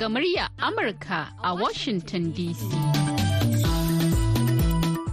Daga 0.00 0.12
murya 0.16 0.48
Amurka 0.58 1.28
a 1.44 1.52
Washington 1.54 2.32
DC. 2.32 2.64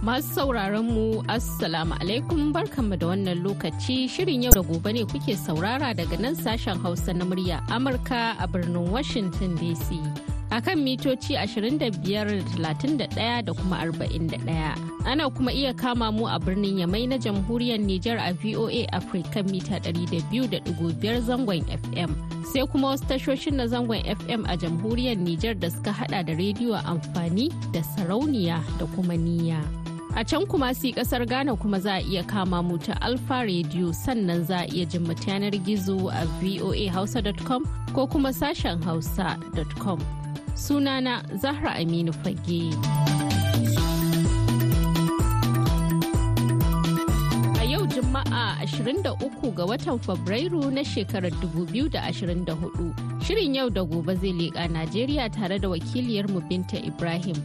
Masu 0.00 0.32
sauraron 0.40 0.88
mu 0.88 1.20
Assalamu 1.28 1.92
alaikum 2.00 2.54
barkanmu 2.56 2.96
da 2.98 3.06
wannan 3.12 3.44
lokaci 3.44 4.08
shirin 4.08 4.44
yau 4.48 4.52
da 4.56 4.62
gobe 4.64 4.88
ne 4.96 5.04
kuke 5.04 5.36
saurara 5.36 5.92
daga 5.94 6.16
nan 6.18 6.32
sashen 6.34 6.80
Hausa 6.80 7.12
na 7.12 7.26
murya 7.28 7.60
Amurka 7.68 8.32
a 8.40 8.48
birnin 8.48 8.88
Washington 8.88 9.58
DC. 9.60 10.00
akan 10.48 10.80
mitoci 10.80 11.36
25,31 11.36 13.44
da 13.44 13.52
kuma 13.52 13.84
41. 13.84 14.40
Ana 15.04 15.28
kuma 15.28 15.52
iya 15.52 15.76
kama 15.76 16.08
mu 16.10 16.24
a 16.24 16.40
birnin 16.40 16.80
Yamai 16.80 17.04
na 17.12 17.18
jamhuriyar 17.20 17.76
Nijar 17.76 18.16
a 18.16 18.32
VOA 18.32 18.88
Africa 18.96 19.44
mita 19.44 19.76
200.5 19.84 20.64
zangon 21.28 21.60
FM. 21.68 22.27
Sai 22.52 22.66
kuma 22.66 22.88
wasu 22.88 23.04
tashoshin 23.04 23.54
na 23.54 23.66
zangon 23.66 24.02
FM 24.04 24.44
a 24.48 24.56
jamhuriyar 24.56 25.16
Nijar 25.16 25.54
da 25.58 25.68
suka 25.70 25.92
hada 25.92 26.22
da 26.24 26.32
rediyo 26.32 26.76
amfani 26.84 27.48
da 27.72 27.80
sarauniya 27.82 28.62
da 28.78 28.86
kuma 28.86 29.14
niyya. 29.16 29.60
A 30.16 30.24
can 30.24 30.46
kuma 30.46 30.74
si 30.74 30.92
ƙasar 30.92 31.28
Ghana 31.28 31.56
kuma 31.56 31.80
za 31.80 31.94
a 31.96 32.00
iya 32.02 32.26
kama 32.26 32.62
mu 32.62 32.78
ta 32.78 32.94
Alfa 33.02 33.44
Radio 33.44 33.92
sannan 33.92 34.44
za 34.44 34.64
a 34.64 34.66
iya 34.66 34.86
jin 34.88 35.02
mu 35.04 35.14
yanar 35.14 35.52
gizo 35.64 36.08
a 36.10 36.24
voahausa.com 36.40 37.64
ko 37.94 38.06
kuma 38.06 38.30
sashen 38.32 38.82
hausa.com. 38.82 40.00
sunana 40.58 41.22
Zahra 41.38 41.70
Aminu 41.78 42.12
Fage. 42.12 43.17
23 48.76 49.52
ga 49.56 49.64
watan 49.66 49.98
Fabrairu 49.98 50.70
na 50.70 50.82
shekarar 50.84 51.30
2024 51.42 52.92
shirin 53.24 53.54
yau 53.54 53.68
da 53.70 53.82
gobe 53.84 54.14
zai 54.14 54.32
leƙa 54.32 54.68
Najeriya 54.70 55.28
tare 55.32 55.58
da 55.58 55.68
wakiliyarmu 55.68 56.40
Binta 56.48 56.76
Ibrahim 56.90 57.36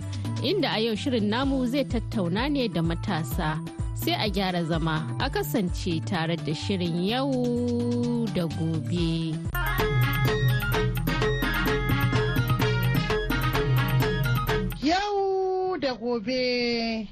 inda 0.44 0.70
a 0.76 0.80
yau 0.80 0.96
shirin 0.96 1.30
namu 1.30 1.66
zai 1.68 1.84
tattauna 1.84 2.50
ne 2.52 2.68
da 2.68 2.82
matasa. 2.82 3.60
Sai 3.96 4.14
a 4.26 4.30
gyara 4.30 4.66
zama 4.68 4.98
a 5.20 5.30
kasance 5.30 6.04
tare 6.06 6.36
da 6.36 6.54
shirin 6.54 7.04
yau 7.08 8.26
da 8.36 8.44
gobe. 8.48 9.34
da 15.84 15.92
gobe. 15.94 17.08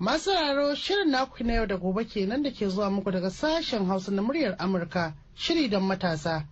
Masu 0.00 0.30
raro 0.30 0.74
shirin 0.74 1.10
naku 1.10 1.44
na 1.44 1.52
yau 1.54 1.66
da 1.66 1.76
gobe 1.76 2.04
kenan 2.04 2.42
da 2.42 2.50
ke 2.50 2.68
zuwa 2.68 2.90
muku 2.90 3.10
daga 3.10 3.30
sashen 3.30 3.84
Hausa 3.86 4.10
na 4.10 4.22
muryar 4.22 4.56
Amurka 4.58 5.12
shiri 5.34 5.68
don 5.68 5.82
matasa. 5.82 6.46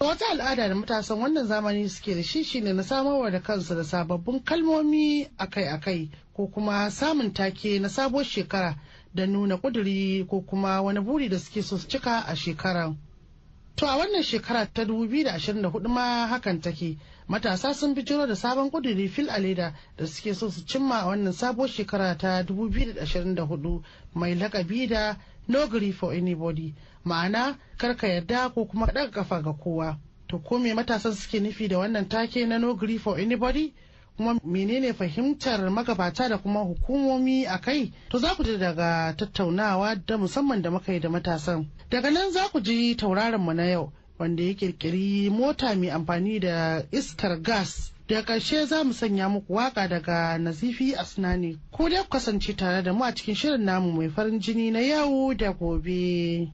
Wata 0.00 0.24
al'ada 0.30 0.68
da 0.68 0.74
matasan 0.74 1.18
wannan 1.20 1.46
zamani 1.46 1.86
suke 1.90 2.14
da 2.14 2.22
shi 2.22 2.42
shine 2.44 2.72
na 2.72 2.82
samarwa 2.82 3.30
da 3.30 3.40
kansu 3.40 3.74
da 3.74 3.84
sababbin 3.84 4.40
kalmomi 4.42 5.28
akai-akai 5.38 6.08
ko 6.34 6.46
kuma 6.46 6.90
samun 6.90 7.34
take 7.34 7.78
na 7.78 7.88
sabuwar 7.88 8.24
shekara 8.24 8.74
da 9.14 9.26
nuna 9.26 9.58
kuduri 9.58 10.24
ko 10.26 10.40
kuma 10.40 10.80
wani 10.82 11.00
buri 11.00 11.28
da 11.28 11.38
suke 11.38 11.62
so 11.62 11.76
su 11.76 11.86
cika 11.86 12.24
a 12.26 12.34
shekaran. 12.34 12.96
To 13.76 13.86
a 13.86 13.96
wannan 13.98 14.22
shekara 14.22 14.66
ta 14.72 14.84
2024 14.84 15.88
ma 15.88 16.26
hakan 16.28 16.60
take 16.62 16.96
matasa 17.28 17.74
sun 17.74 17.94
bijiro 17.94 18.26
da 18.26 18.34
sabon 18.36 18.70
kuduri 18.70 19.08
fil 19.08 19.28
a 19.30 19.38
leda 19.40 19.74
da 19.96 20.06
suke 20.06 20.34
so 20.34 20.48
su 20.50 20.60
cimma 20.64 21.00
a 21.02 21.06
wannan 21.06 21.32
sabuwar 21.32 21.68
shekara 21.68 22.16
ta 22.18 22.42
2024 22.42 23.82
mai 24.14 24.34
lakabi 24.34 24.86
da 24.88 25.16
no 25.48 25.66
grief 25.66 25.96
for 25.98 26.12
anybody 26.14 26.72
ma'ana 27.04 27.58
kar 27.76 27.96
ka 27.96 28.06
yarda 28.06 28.50
ko 28.54 28.64
kuma 28.64 28.86
ɗaga 28.86 29.10
kafa 29.10 29.42
ga 29.42 29.52
kowa. 29.52 29.98
To 30.28 30.38
ko 30.38 30.58
me 30.58 30.72
matasan 30.72 31.12
suke 31.12 31.40
nufi 31.40 31.68
da 31.68 31.78
wannan 31.78 32.08
take 32.08 32.46
na 32.46 32.58
no 32.58 32.74
grief 32.74 33.02
for 33.02 33.18
anybody? 33.18 33.74
kuma 34.16 34.38
menene 34.44 34.92
fahimtar 34.94 35.70
magabata 35.70 36.28
da 36.28 36.38
kuma 36.38 36.60
hukumomi 36.60 37.46
a 37.46 37.58
kai 37.58 37.92
to 38.08 38.18
za 38.18 38.34
ku 38.36 38.44
ji 38.44 38.56
daga 38.58 39.12
tattaunawa 39.16 39.96
da 40.06 40.16
musamman 40.18 40.62
da 40.62 40.70
muka 40.70 40.92
yi 40.92 41.00
da 41.00 41.08
matasan 41.08 41.66
daga 41.94 42.10
nan 42.10 42.32
za 42.32 42.48
ku 42.52 42.60
ji 42.60 42.94
tauraron 42.96 43.40
mu 43.40 43.52
na 43.54 43.62
yau 43.64 43.92
wanda 44.18 44.42
ya 44.42 44.54
kirkiri 44.54 45.30
mota 45.30 45.74
mai 45.76 45.90
amfani 45.90 46.40
da 46.40 46.82
iskar 46.92 47.38
gas. 47.42 47.92
Da 48.08 48.22
ƙarshe 48.22 48.66
za 48.66 48.84
mu 48.84 48.92
sanya 48.92 49.28
muku 49.28 49.54
waƙa 49.54 49.88
daga 49.88 50.38
nazifi 50.38 50.94
asnani. 50.96 51.58
Ko 51.70 51.88
dai 51.88 52.02
ku 52.02 52.08
kasance 52.08 52.56
tare 52.56 52.82
da 52.82 52.92
mu 52.92 53.04
a 53.04 53.12
cikin 53.14 53.34
shirin 53.34 53.64
namu 53.64 53.92
mai 53.92 54.08
farin 54.08 54.40
jini 54.40 54.72
na 54.72 54.80
yau 54.80 55.34
da 55.34 55.52
gobe. 55.52 56.50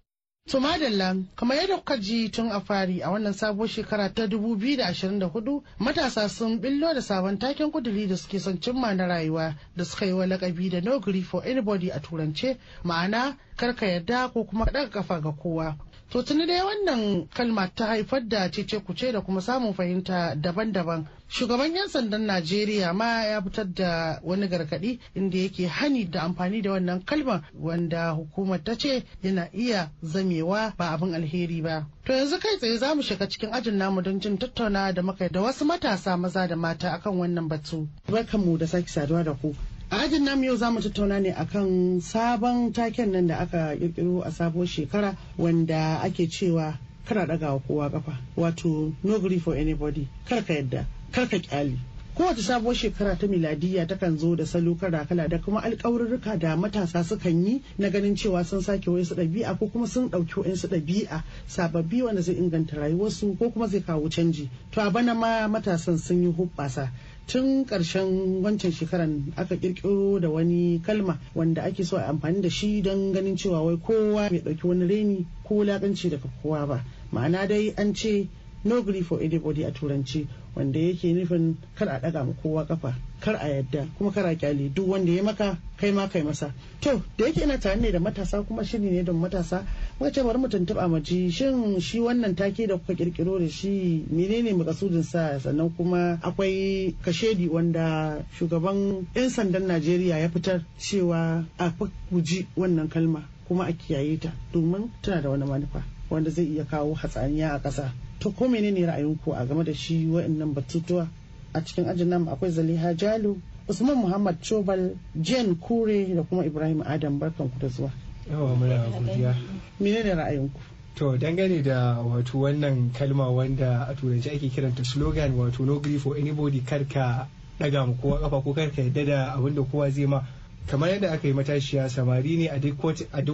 To 0.51 0.59
madalla 0.61 1.15
kamar 1.37 1.57
yadda 1.57 1.77
kuka 1.77 1.97
ji 1.99 2.29
tun 2.29 2.51
a 2.51 2.61
fari 2.61 3.01
a 3.03 3.09
wannan 3.11 3.33
sabuwar 3.33 3.69
shekara 3.69 4.09
ta 4.15 4.27
2024 4.27 5.63
matasa 5.79 6.29
sun 6.29 6.59
billo 6.59 6.93
da 6.95 7.01
sabon 7.01 7.39
taken 7.39 7.71
kuduri 7.71 8.09
da 8.09 8.17
suke 8.17 8.41
son 8.41 8.59
cimma 8.61 8.93
na 8.97 9.07
rayuwa 9.07 9.55
da 9.77 9.85
suka 9.85 10.07
yi 10.07 10.13
wa 10.13 10.27
lakabi 10.27 10.69
da 10.71 10.81
no 10.81 10.99
grief 10.99 11.29
for 11.29 11.45
anybody 11.47 11.91
a 11.91 12.01
turance 12.01 12.57
ma'ana 12.85 13.37
kar 13.57 13.75
ka 13.77 13.87
yarda 13.87 14.29
ko 14.33 14.43
kuma 14.45 14.65
ɗaga 14.65 14.91
kafa 14.91 15.21
ga 15.21 15.31
kowa. 15.33 15.77
To 16.11 16.23
tuni 16.25 16.47
dai 16.47 16.63
wannan 16.67 17.29
kalma 17.31 17.69
ta 17.73 17.87
haifar 17.87 18.27
da 18.29 18.49
cece 18.51 18.81
kuce 18.83 19.13
da 19.13 19.21
kuma 19.21 19.41
samun 19.41 19.73
fahimta 19.73 20.35
daban-daban. 20.35 21.07
Shugaban 21.31 21.71
'yan 21.75 21.87
sandan 21.89 22.27
Najeriya 22.27 22.93
ma 22.93 23.23
ya 23.25 23.41
fitar 23.41 23.67
da 23.75 24.21
wani 24.25 24.49
gargaɗi 24.49 24.99
inda 25.15 25.39
yake 25.39 25.67
hani 25.67 26.05
da 26.11 26.23
amfani 26.23 26.61
da 26.63 26.71
wannan 26.73 27.05
kalmar 27.05 27.43
wanda 27.55 28.11
hukumar 28.11 28.59
ta 28.65 28.75
ce 28.75 29.05
yana 29.23 29.49
iya 29.55 29.91
zamewa 30.03 30.75
ba 30.77 30.91
abin 30.91 31.15
alheri 31.15 31.63
ba. 31.63 31.87
To 32.05 32.13
yanzu 32.13 32.41
kai 32.41 32.59
tsaye 32.59 32.77
za 32.79 32.95
mu 32.95 33.03
shiga 33.03 33.29
cikin 33.29 33.53
ajin 33.55 33.79
namu 33.79 34.03
don 34.03 34.19
jin 34.21 34.39
tattauna 34.39 34.93
da 34.93 35.03
muka 35.03 35.29
da 35.29 35.41
wasu 35.41 35.65
matasa 35.65 36.17
maza 36.19 36.49
da 36.49 36.57
mata 36.57 36.91
akan 36.99 37.15
wannan 37.19 37.49
batu. 37.49 37.87
Barkanmu 38.11 38.59
da 38.59 38.67
sake 38.67 38.89
saduwa 38.89 39.25
da 39.25 39.33
ku. 39.35 39.55
a 39.91 39.97
ajin 40.03 40.25
namu 40.25 40.45
yau 40.45 40.57
za 40.57 40.71
mu 40.71 40.81
tattauna 40.81 41.21
ne 41.23 41.31
akan 41.31 42.01
sabon 42.01 42.73
taken 42.73 43.13
nan 43.13 43.27
da 43.27 43.37
aka 43.39 43.77
kirkiro 43.79 44.23
a 44.27 44.31
sabuwar 44.31 44.67
shekara 44.67 45.17
wanda 45.39 46.01
ake 46.03 46.27
cewa 46.27 46.75
kana 47.07 47.27
daga 47.27 47.53
wa 47.55 47.59
kowa 47.61 47.91
kafa 47.91 48.19
wato 48.37 48.93
no 49.05 49.19
grief 49.19 49.43
for 49.45 49.55
anybody 49.57 50.09
kar 50.29 50.43
ka 50.43 50.55
yadda 50.55 50.87
kar 51.13 51.27
ka 51.29 51.39
ƙyale. 51.39 51.79
Kowace 52.15 52.43
sabuwar 52.43 52.75
shekara 52.75 53.17
ta 53.19 53.27
miladiyya 53.27 53.87
takan 53.87 54.19
zo 54.19 54.35
da 54.37 54.45
salo 54.45 54.75
kala 54.75 55.07
kala 55.07 55.29
da 55.29 55.39
kuma 55.39 55.61
alƙawarurruka 55.63 56.39
da 56.39 56.57
matasa 56.57 57.05
sukan 57.05 57.47
yi 57.47 57.63
na 57.79 57.89
ganin 57.89 58.17
cewa 58.17 58.45
sun 58.45 58.61
sake 58.61 58.91
wasu 58.91 59.15
ɗabi'a 59.15 59.59
ko 59.59 59.67
kuma 59.69 59.87
sun 59.87 60.11
ɗauki 60.11 60.35
wasu 60.45 60.69
ɗabi'a 60.69 61.23
sababbi 61.49 62.03
wanda 62.03 62.21
zai 62.21 62.35
inganta 62.35 62.77
rayuwarsu 62.77 63.39
ko 63.39 63.51
kuma 63.51 63.69
zai 63.69 63.81
kawo 63.81 64.09
canji. 64.11 64.49
To 64.73 64.81
a 64.87 64.91
bana 64.91 65.15
ma 65.15 65.49
matasan 65.49 65.99
sun 65.99 66.23
yi 66.23 66.33
hubbasa. 66.33 66.91
Tun 67.27 67.65
ƙarshen 67.65 68.43
wancan 68.43 68.73
shekaran 68.73 69.33
aka 69.37 69.57
kirkiro 69.57 70.21
da 70.21 70.29
wani 70.29 70.81
kalma 70.85 71.17
wanda 71.35 71.63
ake 71.65 71.85
so 71.87 71.97
a 71.97 72.03
amfani 72.13 72.43
da 72.43 72.49
shi 72.51 72.83
don 72.83 73.13
ganin 73.15 73.37
cewa 73.37 73.65
wai 73.65 73.77
kowa 73.77 74.29
bai 74.29 74.41
ɗauki 74.43 74.65
wani 74.65 74.85
reni 74.87 75.27
ko 75.47 75.55
wulaƙanci 75.55 76.11
daga 76.11 76.29
kowa 76.43 76.67
ba. 76.67 76.85
Ma'ana 77.15 77.49
dai 77.49 77.73
an 77.79 77.95
ce 77.95 78.29
no 78.65 78.83
grief 78.83 79.07
for 79.07 79.21
anybody 79.23 79.65
a 79.65 79.71
turanci 79.71 80.27
wanda 80.57 80.79
yake 80.81 81.13
nufin 81.15 81.55
kar 81.75 81.89
a 81.89 81.99
ɗaga 82.01 82.25
ma 82.27 82.33
kowa 82.43 82.65
kafa 82.67 82.95
kar 83.21 83.37
a 83.37 83.49
yadda 83.49 83.87
kuma 83.99 84.11
kar 84.13 84.27
a 84.27 84.35
ƙyale 84.35 84.75
duk 84.75 84.89
wanda 84.89 85.13
ya 85.13 85.23
maka 85.23 85.59
kai 85.77 85.93
ma 85.93 86.09
kai 86.09 86.23
masa. 86.23 86.53
To 86.81 87.03
da 87.17 87.25
yake 87.27 87.43
ina 87.43 87.59
tare 87.59 87.77
ne 87.81 87.91
da 87.93 87.99
matasa 87.99 88.43
kuma 88.47 88.63
shiri 88.65 88.91
ne 88.91 89.03
don 89.03 89.17
matasa 89.17 89.65
muka 89.99 90.11
ce 90.13 90.23
bari 90.23 90.39
mu 90.39 90.49
tuntuɓa 90.49 90.89
mu 90.91 91.01
ji 91.01 91.31
shin 91.31 91.81
shi 91.81 91.99
wannan 92.01 92.37
take 92.37 92.67
da 92.67 92.77
kuka 92.77 92.95
kirkiro 92.95 93.39
da 93.39 93.49
shi 93.49 94.05
menene 94.11 94.53
makasudin 94.53 95.03
sa? 95.05 95.39
Sannan 95.39 95.71
kuma 95.77 96.19
akwai 96.23 96.95
kashedi 97.03 97.49
wanda 97.49 98.25
shugaban 98.37 99.07
'yan 99.15 99.31
sandan 99.31 99.67
Najeriya 99.71 100.19
ya 100.19 100.29
fitar 100.29 100.65
cewa 100.79 101.45
a 101.59 101.73
guji 102.11 102.47
wannan 102.57 102.89
kalma 102.91 103.23
kuma 103.47 103.65
a 103.65 103.73
kiyaye 103.73 104.19
ta 104.21 104.33
domin 104.53 104.91
tana 105.03 105.23
da 105.23 105.31
wani 105.31 105.45
manufa 105.47 105.83
wanda 106.11 106.31
zai 106.31 106.45
iya 106.45 106.65
kawo 106.65 106.95
hatsaniya 106.95 107.55
a 107.55 107.59
ƙasa. 107.61 107.93
To 108.21 108.31
ko 108.31 108.49
menene 108.49 108.85
ra'ayinku 108.87 109.33
a 109.35 109.47
game 109.47 109.65
da 109.65 109.73
shi 109.75 110.07
wa'annan 110.07 110.55
batutuwa? 110.55 111.09
A 111.55 111.61
cikin 111.65 111.89
ajin 111.89 112.09
nan 112.09 112.29
akwai 112.29 112.51
zaliha 112.51 112.95
jalo 112.95 113.37
usman 113.69 113.97
muhammad 113.97 114.41
chobal 114.43 114.95
jen 115.17 115.57
kure 115.57 116.05
da 116.15 116.23
kuma 116.23 116.45
ibrahim 116.45 116.83
adam. 116.87 117.19
Barkan 117.19 117.49
ku 117.51 117.59
da 117.59 117.69
zuwa. 117.69 117.91
Yawa 118.31 118.55
muna 118.57 118.77
godiya. 118.93 119.35
Menene 119.81 120.15
ra'ayinku? 120.15 120.61
To 120.97 121.17
dangane 121.17 121.63
da 121.63 121.97
wato 122.05 122.39
wannan 122.45 122.93
kalma 122.93 123.31
wanda 123.33 123.87
a 123.89 123.95
turanci 123.95 124.29
ake 124.31 124.51
kiranta 124.53 124.85
slogan 124.85 125.33
wato 125.33 125.65
no 125.65 125.79
grief 125.81 126.03
for 126.03 126.17
anybody 126.17 126.61
kar 126.61 126.85
ka 126.85 127.27
daga 127.59 127.87
mu 127.87 127.95
kowa 127.97 128.21
kafa 128.21 128.41
ko 128.43 128.53
kar 128.55 128.71
ka 128.71 128.83
yadda 128.83 129.05
da 129.07 129.35
abin 129.35 129.55
da 129.55 129.63
kowa 129.63 129.91
zai 129.91 130.07
ma. 130.07 130.23
Kamar 130.69 130.89
yadda 130.91 131.13
aka 131.13 131.27
yi 131.29 131.35
matashiya 131.35 131.89
samari 131.89 132.37
ne 132.37 132.47
a 132.49 132.59
duk 132.61 132.79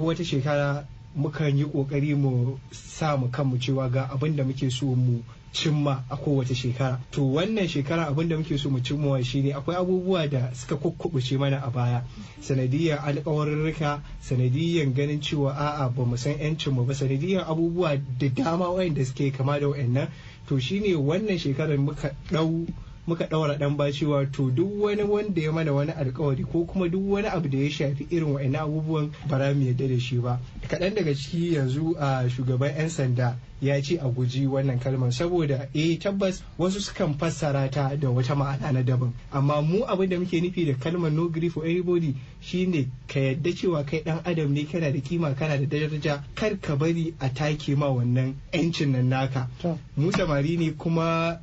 wata 0.04 0.22
shekara 0.24 0.86
mukan 1.16 1.56
yi 1.58 1.64
ƙoƙari 1.64 2.14
mu 2.16 2.58
sa 2.70 3.16
mu 3.16 3.28
kanmu 3.28 3.58
cewa 3.58 3.90
ga 3.90 4.08
abin 4.12 4.36
da 4.36 4.44
muke 4.44 4.70
so 4.70 4.86
mu 4.94 5.22
cimma 5.52 6.04
a 6.10 6.16
kowace 6.16 6.54
shekara. 6.54 7.00
To 7.12 7.20
wannan 7.22 7.66
shekara 7.66 8.06
abin 8.08 8.28
da 8.28 8.36
muke 8.36 8.58
so 8.58 8.68
mu 8.70 8.78
cimmawa 8.80 9.24
shine 9.24 9.52
akwai 9.54 9.76
abubuwa 9.76 10.30
da 10.30 10.52
suka 10.52 10.76
kukkubuce 10.76 11.38
mana 11.38 11.62
a 11.64 11.70
baya. 11.70 12.02
Sanadiyyar 12.40 13.00
alkawarurruka 13.00 14.02
sanadiyyar 14.20 14.92
ganin 14.94 15.20
cewa 15.20 15.52
a'a 15.56 15.88
ba 15.88 16.04
mu 16.04 16.16
san 16.16 16.36
yancin 16.38 16.74
mu 16.74 16.84
ba 16.84 16.92
sanadiyyar 16.94 17.46
abubuwa 17.48 17.96
da 18.18 18.28
dama 18.28 18.68
wayanda 18.68 19.04
suke 19.04 19.32
kama 19.32 19.58
da 19.60 19.68
wayannan 19.68 20.08
to 20.46 20.60
shine 20.60 20.94
wannan 20.94 21.38
shekarar 21.38 21.78
muka 21.78 22.12
ɗau 22.30 22.66
muka 23.06 23.24
ɗaura 23.26 23.58
ɗan 23.58 23.76
ba 23.76 23.92
cewa 23.92 24.26
to 24.32 24.50
duk 24.50 24.82
wani 24.82 25.02
wanda 25.02 25.40
ya 25.40 25.52
mana 25.52 25.72
wani 25.72 25.92
alkawari 25.92 26.44
ko 26.44 26.64
kuma 26.64 26.88
duk 26.88 27.02
wani 27.08 27.28
abu 27.28 27.48
da 27.48 27.58
ya 27.58 27.70
shafi 27.70 28.06
irin 28.10 28.32
wa'annan 28.34 28.62
abubuwan 28.62 29.10
ba 29.28 29.38
za 29.38 29.54
mu 29.54 29.64
yarda 29.66 29.88
da 29.88 29.98
shi 30.00 30.16
ba. 30.18 30.40
Kaɗan 30.68 30.94
daga 30.94 31.14
ciki 31.14 31.54
yanzu 31.54 31.94
a 31.98 32.28
shugaban 32.28 32.74
'yan 32.76 32.88
sanda 32.90 33.36
ya 33.60 33.80
ce 33.80 33.96
a 33.98 34.08
guji 34.08 34.46
wannan 34.46 34.78
kalmar 34.80 35.12
saboda 35.12 35.68
eh 35.74 35.98
tabbas 35.98 36.42
wasu 36.58 36.80
sukan 36.80 37.14
fassara 37.18 37.70
ta 37.70 37.94
da 37.96 38.10
wata 38.10 38.34
ma'ana 38.34 38.72
na 38.72 38.82
daban. 38.82 39.12
Amma 39.32 39.62
mu 39.62 39.84
abin 39.86 40.10
da 40.10 40.18
muke 40.18 40.40
nufi 40.40 40.66
da 40.66 40.74
kalmar 40.74 41.10
no 41.12 41.28
grief 41.28 41.52
for 41.54 41.64
anybody 41.64 42.14
shine 42.40 42.90
ka 43.08 43.20
yadda 43.20 43.52
cewa 43.54 43.86
kai 43.86 44.02
dan 44.02 44.20
adam 44.24 44.52
ne 44.52 44.64
kana 44.64 44.92
da 44.92 45.00
kima 45.00 45.34
kana 45.34 45.56
da 45.58 45.64
daraja 45.66 46.22
kar 46.34 46.56
ka 46.60 46.76
bari 46.76 47.14
a 47.20 47.28
take 47.30 47.76
ma 47.76 47.86
wannan 47.88 48.34
'yancin 48.52 48.92
nan 48.92 49.08
naka. 49.08 49.48
Mu 49.96 50.10
samari 50.12 50.58
ne 50.58 50.72
kuma 50.72 51.40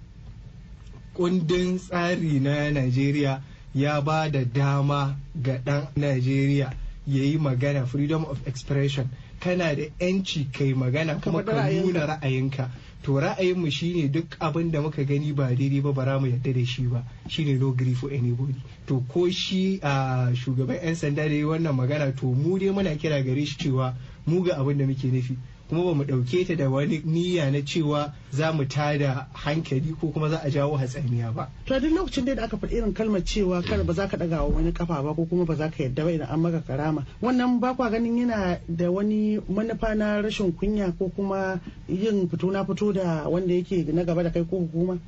kundin 1.13 1.77
tsari 1.80 2.39
na 2.39 2.69
Najeriya 2.71 3.42
ya 3.75 4.01
ba 4.01 4.30
da 4.30 4.44
dama 4.45 5.15
ga 5.36 5.57
ɗan 5.65 5.88
Najeriya 5.95 6.74
ya 7.07 7.24
yi 7.24 7.38
magana 7.38 7.86
freedom 7.86 8.25
of 8.25 8.39
expression. 8.48 9.10
Kana 9.39 9.75
da 9.75 9.83
'yanci 10.00 10.48
kai 10.51 10.74
magana 10.74 11.19
kuma 11.21 11.44
ka 11.44 11.69
nuna 11.69 12.06
ra'ayinka. 12.07 12.69
to 13.04 13.12
ra'ayinmu 13.19 13.69
shine 13.71 14.07
duk 14.12 14.38
abin 14.39 14.71
da 14.71 14.81
muka 14.81 15.04
gani 15.04 15.33
ba 15.33 15.50
daidai 15.54 15.81
ba 15.83 15.92
bara 15.94 16.19
mu 16.19 16.27
yadda 16.27 16.54
da 16.54 16.63
shi 16.65 16.83
ba. 16.88 17.04
Shine 17.27 17.59
no 17.59 17.71
grief 17.71 18.00
for 18.00 18.09
anybody. 18.12 18.56
To 18.88 19.04
ko 19.12 19.30
shi 19.30 19.80
a 19.83 20.31
shugaban 20.33 20.80
'yan 20.81 20.95
sanda 20.95 21.27
da 21.27 21.33
yi 21.36 21.44
wannan 21.44 21.75
magana 21.75 22.16
to 22.16 22.27
mu 22.31 22.57
dai 22.57 22.69
muna 22.71 22.95
kira 22.95 23.19
gare 23.24 23.44
shi 23.45 23.57
cewa 23.57 23.94
mu 24.25 24.42
ga 24.44 24.56
abin 24.56 24.77
da 24.77 24.86
muke 24.88 25.12
nufi. 25.12 25.36
Kuma 25.69 25.83
ba 25.83 25.94
mu 25.94 26.04
ɗauke 26.04 26.48
ta 26.48 26.56
da 26.56 26.69
wani 26.69 27.01
niyya 27.06 27.51
na 27.51 27.62
cewa 27.62 28.13
za 28.31 28.51
mu 28.54 28.65
tada 28.65 29.27
hankali 29.33 29.95
ko 30.00 30.07
kuma 30.12 30.30
za 30.30 30.38
a 30.44 30.50
jawo 30.50 30.77
hatsaniya 30.77 31.31
ba. 31.33 31.50
To 31.65 31.80
duk 31.80 31.92
lokacin 31.92 32.25
da 32.25 32.44
aka 32.44 32.57
faɗi 32.57 32.74
irin 32.77 32.94
kalmar 32.94 33.21
cewa 33.24 33.62
kar 33.63 33.83
ba 33.83 33.94
za 33.94 34.07
ka 34.07 34.18
ɗaga 34.18 34.42
wa 34.44 34.56
wani 34.60 34.71
kafa 34.71 35.01
ba 35.04 35.13
ko 35.13 35.25
kuma 35.25 35.45
ba 35.45 35.56
za 35.56 35.69
ka 35.69 35.83
yadda 35.83 36.04
ba 36.04 36.12
idan 36.12 36.27
an 36.30 36.39
maka 36.39 36.62
karama 36.62 37.06
wannan 37.21 37.60
ba 37.60 37.74
kwa 37.75 37.89
ganin 37.89 38.18
yana 38.18 38.60
da 38.68 38.92
wani 38.92 39.39
manufa 39.50 39.95
na 39.95 40.21
rashin 40.21 40.51
kunya 40.51 40.92
ko 40.98 41.10
kuma 41.15 41.60
yin 41.88 42.30
fito 42.30 42.51
na 42.51 42.63
fito 42.66 42.94
da 42.94 43.27
wanda 43.30 43.54
yake 43.54 43.86
na 43.94 44.04
gaba 44.04 44.24
da 44.24 44.30
kai 44.30 44.44
ko 44.44 44.57
hukuma. 44.68 45.00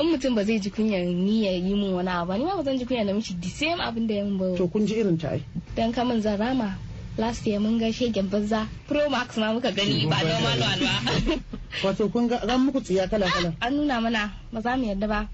in 0.00 0.06
mutum 0.10 0.34
ba 0.34 0.44
zai 0.44 0.58
ji 0.58 0.70
kunyar 0.70 1.06
ni 1.06 1.44
ya 1.46 1.52
yi 1.52 1.74
min 1.74 1.94
wani 1.94 2.08
abu 2.10 2.32
ni 2.34 2.44
ma 2.44 2.56
ba 2.56 2.62
zan 2.64 2.78
ji 2.78 2.84
kunyar 2.84 3.06
da 3.06 3.12
mishi 3.14 3.34
the 3.40 3.48
same 3.48 3.78
abin 3.78 4.06
da 4.06 4.14
ya 4.14 4.24
min 4.24 4.38
ba. 4.38 4.56
To 4.56 4.66
kun 4.68 4.86
ji 4.86 4.94
irin 4.98 5.16
ta 5.18 5.28
ai. 5.30 5.42
Dan 5.76 5.92
kamun 5.92 6.20
zan 6.20 6.38
rama 6.38 6.74
last 7.16 7.46
year 7.46 7.60
mun 7.60 7.78
ga 7.78 7.86
shegen 7.92 8.28
banza. 8.28 8.66
Pro 8.88 9.08
max 9.08 9.36
ma 9.36 9.52
muka 9.52 9.72
gani 9.72 10.06
ba 10.06 10.18
normal 10.22 10.58
one 10.60 10.80
ba. 10.80 10.94
Wato 11.84 12.10
kun 12.12 12.28
ga 12.28 12.40
ran 12.46 12.60
muku 12.66 12.80
tsiya 12.80 13.08
kala 13.10 13.26
kala 13.26 13.54
an 13.60 13.72
nuna 13.76 14.00
mana 14.00 14.32
ba 14.52 14.60
za 14.60 14.76
mu 14.76 14.86
yarda 14.86 15.08
ba. 15.08 15.28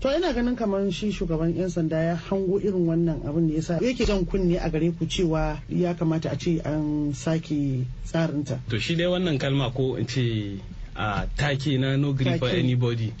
To 0.00 0.08
ina 0.08 0.32
ganin 0.32 0.56
kamar 0.56 0.90
shi 0.90 1.12
shugaban 1.12 1.52
yan 1.56 1.68
sanda 1.68 2.00
ya 2.00 2.16
hango 2.16 2.56
irin 2.58 2.86
wannan 2.88 3.20
abin 3.28 3.48
da 3.48 3.54
yasa 3.54 3.78
yake 3.84 4.06
jan 4.08 4.24
kunne 4.24 4.56
a 4.56 4.70
gare 4.70 4.90
ku 4.98 5.04
cewa 5.04 5.60
ya 5.68 5.92
kamata 5.94 6.30
a 6.32 6.36
ce 6.38 6.56
an 6.64 7.12
sake 7.12 7.84
tsarinta. 8.08 8.60
To 8.70 8.78
shi 8.80 8.96
dai 8.96 9.04
wannan 9.12 9.36
kalma 9.38 9.68
ko 9.76 9.96
in 9.96 10.06
ce 10.08 10.56
a 10.96 11.28
take 11.36 11.76
na 11.78 11.96
no 11.96 12.14
grief 12.14 12.38
for 12.40 12.48
anybody 12.48 13.12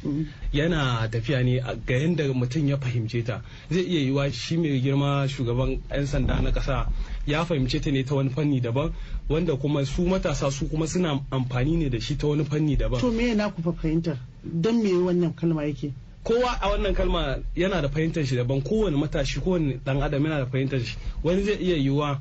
yana 0.52 1.04
tafiya 1.12 1.44
ne 1.44 1.60
ga 1.84 1.94
yadda 2.00 2.32
mutum 2.32 2.64
ya 2.68 2.76
fahimce 2.80 3.24
ta. 3.26 3.42
Zai 3.70 3.84
iya 3.84 4.00
yiwa 4.08 4.32
shi 4.32 4.56
mai 4.56 4.80
girma 4.80 5.28
shugaban 5.28 5.76
'yan 5.92 6.06
sanda 6.06 6.40
na 6.40 6.50
kasa 6.50 6.88
ya 7.26 7.44
fahimce 7.44 7.80
ta 7.80 7.90
ne 7.90 8.02
ta 8.04 8.14
wani 8.14 8.30
fanni 8.30 8.60
daban 8.60 8.92
wanda 9.28 9.56
kuma 9.56 9.84
su 9.84 10.02
matasa 10.06 10.50
su 10.50 10.68
kuma 10.68 10.86
suna 10.86 11.20
amfani 11.30 11.76
ne 11.76 11.88
da 11.88 12.00
shi 12.00 12.16
ta 12.16 12.26
wani 12.26 12.44
fanni 12.44 12.76
daban. 12.76 13.00
To 13.00 13.10
me 13.10 13.34
na 13.34 13.50
ku 13.50 13.62
fahimtar? 13.62 14.18
Don 14.44 14.82
me 14.82 14.90
wannan 14.92 15.34
kalma 15.34 15.64
yake? 15.64 15.92
Kowa 16.24 16.58
a 16.60 16.68
wannan 16.70 16.94
kalma 16.94 17.38
yana 17.56 17.82
da 17.82 17.88
fahimtar 17.88 18.24
shi 18.26 18.36
daban. 18.36 18.62
Kowane 18.62 18.96
matashi 18.96 19.40
kowane 19.40 19.80
dan 19.84 20.02
adam 20.02 20.22
yana 20.24 20.38
da 20.44 20.46
fahimtar 20.46 20.80
shi. 20.84 20.96
Wani 21.22 21.42
zai 21.44 21.56
iya 21.56 21.76
yiwuwa 21.76 22.20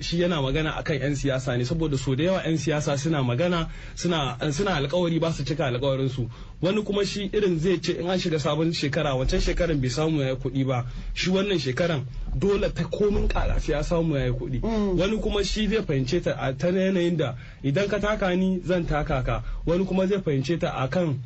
shi 0.00 0.20
yana 0.20 0.42
magana 0.42 0.76
akan 0.76 1.00
'yan 1.00 1.14
siyasa 1.16 1.56
ne 1.56 1.64
saboda 1.64 1.96
so 1.98 2.14
da 2.14 2.24
yawa 2.24 2.42
'yan 2.44 2.56
siyasa 2.58 2.98
suna 2.98 3.22
magana 3.22 3.68
suna 3.94 4.36
alkawari 4.76 5.18
ba 5.20 5.32
su 5.32 5.44
cika 5.44 5.66
alkawarin 5.66 6.08
su. 6.10 6.28
Wani 6.60 6.82
kuma 6.82 7.04
shi 7.04 7.30
irin 7.32 7.58
zai 7.58 7.78
ce 7.80 7.92
in 8.00 8.08
an 8.08 8.18
shiga 8.18 8.38
sabon 8.38 8.72
shekara 8.72 9.14
wancan 9.16 9.40
shekaran 9.40 9.80
bai 9.80 9.88
samu 9.90 10.20
ya 10.20 10.34
kuɗi 10.36 10.66
ba 10.66 10.84
shi 11.14 11.30
wannan 11.30 11.58
shekaran 11.58 12.04
dole 12.36 12.68
ta 12.74 12.84
komin 12.84 13.28
kara 13.28 13.56
ya 13.66 13.82
samu 13.82 14.16
ya 14.16 14.32
kuɗi. 14.32 14.60
Mm. 14.62 14.98
wani 14.98 15.16
kuma 15.18 15.44
shi 15.44 15.68
zai 15.68 15.82
fahimce 15.82 16.22
ta 16.22 16.32
a 16.38 16.52
ta 16.52 16.68
yanayin 16.68 17.16
da 17.16 17.34
idan 17.62 17.88
ka 17.88 17.98
taka 17.98 18.34
ni 18.36 18.60
zan 18.64 18.84
taka 18.86 19.22
ka. 19.22 19.42
Wani 19.66 19.84
kuma 19.86 20.06
zai 20.06 20.20
fahimce 20.20 20.60
ta 20.60 20.70
akan 20.84 21.18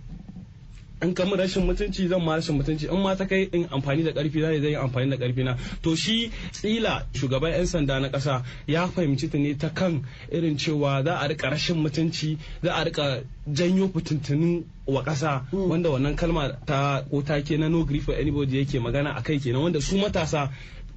in 1.03 1.15
kama 1.15 1.37
rashin 1.37 1.63
mutunci 1.65 2.09
zan 2.09 2.23
ma 2.25 2.35
rashin 2.37 2.57
mutunci. 2.61 2.91
In 2.93 3.01
ma 3.03 3.15
ta 3.15 3.25
kai 3.25 3.49
in 3.53 3.67
amfani 3.69 4.05
da 4.05 4.13
ƙarfi 4.13 4.41
na 4.41 4.49
zai 4.61 4.71
yi 4.71 4.75
amfani 4.77 5.11
da 5.11 5.17
ƙarfi 5.17 5.45
na. 5.45 5.57
To 5.83 5.95
shi 5.95 6.31
tsila 6.53 7.07
shugaban 7.15 7.53
yan 7.53 7.67
sanda 7.67 8.01
na 8.01 8.09
kasa 8.09 8.43
ya 8.67 8.87
fahimci 8.89 9.31
ta 9.31 9.39
ne 9.39 9.55
ta 9.55 9.69
kan 9.69 10.03
irin 10.33 10.57
cewa 10.57 11.05
za 11.05 11.19
a 11.21 11.29
riƙa 11.29 11.51
rashin 11.51 11.77
mutunci 11.77 12.39
za 12.63 12.75
a 12.75 12.85
riƙa 12.85 13.23
janyo 13.49 13.89
fitintunin 13.93 14.65
wa 14.87 15.03
kasa 15.03 15.45
wanda 15.53 15.91
wannan 15.91 16.17
kalma 16.17 16.57
ta 16.67 17.03
ko 17.11 17.23
take 17.23 17.57
na 17.59 17.69
no 17.69 17.85
grief 17.85 18.05
for 18.05 18.15
anybody 18.15 18.65
yake 18.65 18.81
magana 18.81 19.15
akai 19.17 19.39
kenan. 19.41 19.63
Wanda 19.63 19.81
su 19.81 19.97
matasa 19.97 20.51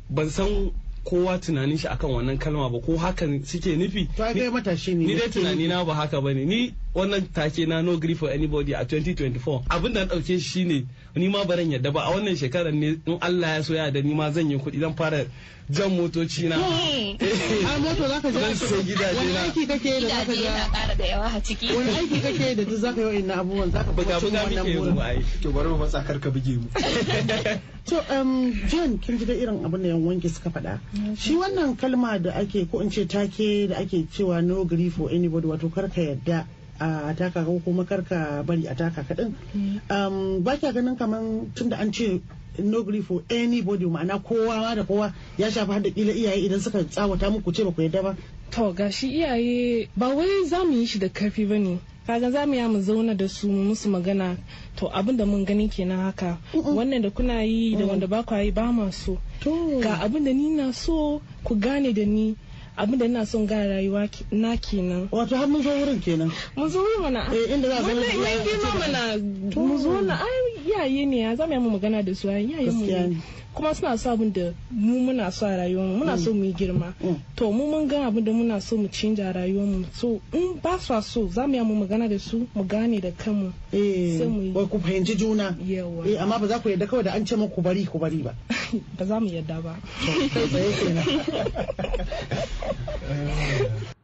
ban 0.09 0.29
san 0.29 0.71
kowa 1.03 1.37
tunanin 1.39 1.77
shi 1.77 1.87
akan 1.87 2.09
wannan 2.09 2.37
kalma 2.39 2.69
ba 2.69 2.79
ko 2.79 2.97
hakan 2.97 3.45
suke 3.45 3.75
nufi. 3.77 4.07
Ni 5.07 5.15
dai 5.15 5.29
tunani 5.29 5.67
na 5.67 5.83
ba 5.83 5.93
haka 5.93 6.21
ba 6.21 6.33
ne 6.33 6.45
ni 6.45 6.73
wannan 6.93 7.23
take 7.33 7.65
na 7.67 7.81
no 7.81 7.97
grief 7.97 8.19
for 8.19 8.29
anybody 8.29 8.73
a 8.73 8.83
2024 8.85 9.63
abin 9.69 9.93
da 9.93 10.05
na 10.05 10.15
ɗauke 10.15 10.39
shi 10.39 10.39
shine 10.39 10.87
ni 11.15 11.27
ma 11.27 11.43
baran 11.45 11.71
yadda 11.71 11.91
ba. 11.91 12.01
A 12.07 12.11
wannan 12.15 12.35
shekarar 12.35 12.71
ne 12.73 12.99
in 13.05 13.17
Allah 13.21 13.47
ya 13.57 13.61
so 13.63 13.73
ya 13.73 13.89
da 13.91 14.01
ni 14.01 14.13
ma 14.13 14.31
zan 14.31 14.49
yi 14.51 14.57
kuɗi 14.57 14.79
zan 14.79 14.93
fara 14.95 15.25
jan 15.69 15.89
motoci 15.91 16.47
na 16.49 16.55
a 16.55 17.79
moto 17.79 18.03
zaka 18.07 18.31
je 18.31 18.39
zan 18.39 18.55
sai 18.55 18.83
gidaje 18.83 19.15
wani 19.17 19.37
aiki 19.39 19.67
kake 19.67 19.99
da 20.01 20.07
zaka 20.07 20.71
ƙara 20.71 20.95
da 20.97 21.05
yawa 21.05 21.27
a 21.35 21.39
ciki. 21.41 21.67
Wani 21.75 21.91
aiki 21.91 22.19
kake 22.21 22.55
da 22.55 22.63
duk 22.63 22.79
zaka 22.79 22.99
yi 22.99 23.05
wa'annan 23.07 23.39
abubuwan 23.39 23.71
zaka 23.71 23.91
buga 23.91 24.19
buga 24.19 24.43
muke 24.47 24.75
burin. 24.79 24.93
mu 24.95 25.01
ai. 25.01 25.23
To 25.41 25.51
bari 25.51 25.69
mu 25.69 25.77
matsa 25.77 26.03
kar 26.05 26.19
ka 26.19 26.29
buge 26.29 26.57
mu. 26.59 26.67
To, 27.81 27.97
um, 28.13 28.53
Jen, 28.69 28.99
kin 29.01 29.17
ji 29.17 29.25
da 29.25 29.33
irin 29.33 29.65
abin 29.65 29.81
da 29.81 29.87
yan 29.89 30.05
wanki 30.05 30.29
suka 30.29 30.49
faɗa. 30.53 30.77
Shi 31.17 31.33
wannan 31.35 31.75
kalma 31.75 32.19
da 32.21 32.31
ake 32.37 32.69
ko 32.71 32.79
in 32.79 32.91
ce 32.91 33.07
take 33.09 33.67
da 33.73 33.75
ake 33.81 34.05
cewa 34.13 34.37
no 34.43 34.63
grief 34.65 34.93
for 35.01 35.09
anybody 35.09 35.47
wato 35.47 35.67
kar 35.73 35.89
ka 35.89 36.01
yadda 36.01 36.45
a 36.81 37.13
taka 37.13 37.45
ko 37.45 37.61
kuma 37.63 37.85
kar 37.85 38.01
ka 38.03 38.41
bari 38.43 38.65
a 38.67 38.73
taka 38.75 39.03
kaɗin. 39.03 39.33
Um, 39.89 40.41
ba 40.43 40.57
kya 40.57 40.73
ganin 40.73 40.97
kaman 40.97 41.51
tun 41.55 41.69
da 41.69 41.77
an 41.77 41.93
ce 41.93 42.21
no 42.59 42.83
grief 42.83 43.05
for 43.07 43.21
anybody 43.29 43.85
ma'ana 43.85 44.19
kowa 44.23 44.57
ma 44.59 44.75
da 44.75 44.83
kowa 44.83 45.13
ya 45.37 45.47
shafi 45.51 45.71
har 45.71 45.79
da 45.81 45.89
kila 45.89 46.11
iyaye 46.13 46.45
idan 46.45 46.59
suka 46.59 46.83
tsawata 46.83 47.29
muku 47.29 47.53
ce 47.53 47.63
ba 47.63 47.71
ku 47.71 47.81
yadda 47.81 48.01
ba. 48.03 48.15
To 48.51 48.73
gashi 48.73 49.07
iyaye 49.07 49.89
ba 49.95 50.09
wai 50.09 50.45
za 50.45 50.63
mu 50.65 50.73
yi 50.73 50.85
shi 50.85 50.99
da 50.99 51.07
ƙarfi 51.07 51.47
ba 51.47 51.57
ne. 51.59 51.79
Kaga 52.07 52.31
za 52.31 52.45
mu 52.45 52.53
ya 52.55 52.67
mu 52.67 52.81
zauna 52.81 53.15
da 53.15 53.27
su 53.27 53.47
mu 53.47 53.63
musu 53.71 53.87
magana. 53.89 54.35
To 54.75 54.87
abin 54.89 55.17
da 55.17 55.25
mun 55.25 55.45
gani 55.45 55.69
kenan 55.69 55.99
haka. 55.99 56.37
Wannan 56.53 57.01
da 57.01 57.09
kuna 57.09 57.43
yi 57.43 57.77
da 57.77 57.85
wanda 57.85 58.07
ba 58.07 58.23
ku 58.23 58.35
yi 58.35 58.51
ba 58.51 58.71
ma 58.73 58.89
so. 58.91 59.17
Ga 59.45 60.01
abin 60.01 60.25
da 60.25 60.33
ni 60.33 60.49
na 60.49 60.71
so 60.71 61.21
ku 61.43 61.55
gane 61.55 61.93
da 61.93 62.03
ni. 62.05 62.35
Abin 62.77 62.97
da 62.99 63.05
ina 63.05 63.25
son 63.25 63.45
gane 63.47 63.67
rayuwa 63.67 64.07
na 64.31 64.55
kenan 64.57 65.07
wato 65.11 65.35
har 65.35 65.47
mun 65.47 65.61
zo 65.63 65.69
wurin 65.69 65.99
kenan. 66.01 66.31
mu 66.55 66.67
zo 66.69 66.79
mana 67.01 67.27
Eh, 67.33 67.53
inda 67.53 67.67
za 67.69 67.77
a 67.77 67.81
zama 67.83 68.01
mun 68.01 68.43
girma 68.43 68.79
mana 68.79 69.01
To. 69.51 69.59
mu 69.59 69.77
zo 69.77 70.01
na 70.01 70.15
ai 70.19 70.63
iyaye 70.65 71.05
ne 71.05 71.17
ya 71.19 71.35
zama 71.35 71.59
mu 71.59 71.69
magana 71.69 72.01
da 72.03 72.15
su 72.15 72.27
iyaye 72.27 72.71
mu. 72.71 73.15
Kuma 73.53 73.73
suna 73.75 73.97
so 73.97 74.11
abin 74.11 74.31
da 74.33 74.53
mu 74.71 74.99
muna 74.99 75.31
so 75.31 75.45
a 75.45 75.57
rayuwar 75.57 75.85
mu 75.87 75.97
muna 76.03 76.17
so 76.17 76.33
mu 76.33 76.43
yi 76.45 76.53
girma 76.53 76.93
Mm. 77.01 77.17
to 77.35 77.51
mu 77.51 77.67
mun 77.71 77.87
ga 77.87 78.07
abin 78.07 78.23
da 78.25 78.31
muna 78.31 78.61
so 78.61 78.77
mu 78.77 78.87
canja 78.87 79.33
rayuwar 79.33 79.65
mu 79.67 79.85
so 79.93 80.21
in 80.33 80.59
ba 80.63 80.79
su 80.79 81.01
so 81.01 81.27
za 81.27 81.47
mu 81.47 81.55
yi 81.55 81.61
mu 81.63 81.75
magana 81.85 82.07
da 82.09 82.17
su 82.19 82.47
mu 82.55 82.63
gane 82.63 82.99
da 83.01 83.11
kanmu 83.11 83.51
Eh, 83.73 84.17
Sai 84.19 84.27
mu 84.27 84.41
yi. 84.41 84.51
ku 84.67 84.79
fahimci 84.79 85.15
juna. 85.17 85.55
yawa 85.63 86.05
Eh, 86.07 86.17
amma 86.21 86.39
ba 86.39 86.47
za 86.47 86.59
ku 86.59 86.69
yadda 86.69 86.87
kawai 86.87 87.03
da 87.03 87.11
an 87.13 87.25
ce 87.25 87.35
muku 87.35 87.61
bari 87.61 87.85
ku 87.85 87.97
bari 87.99 88.23
ba. 88.23 88.33
ba 88.97 89.05
za 89.05 89.19
mu 89.19 89.27
yarda 89.27 89.61
ba. 89.63 89.75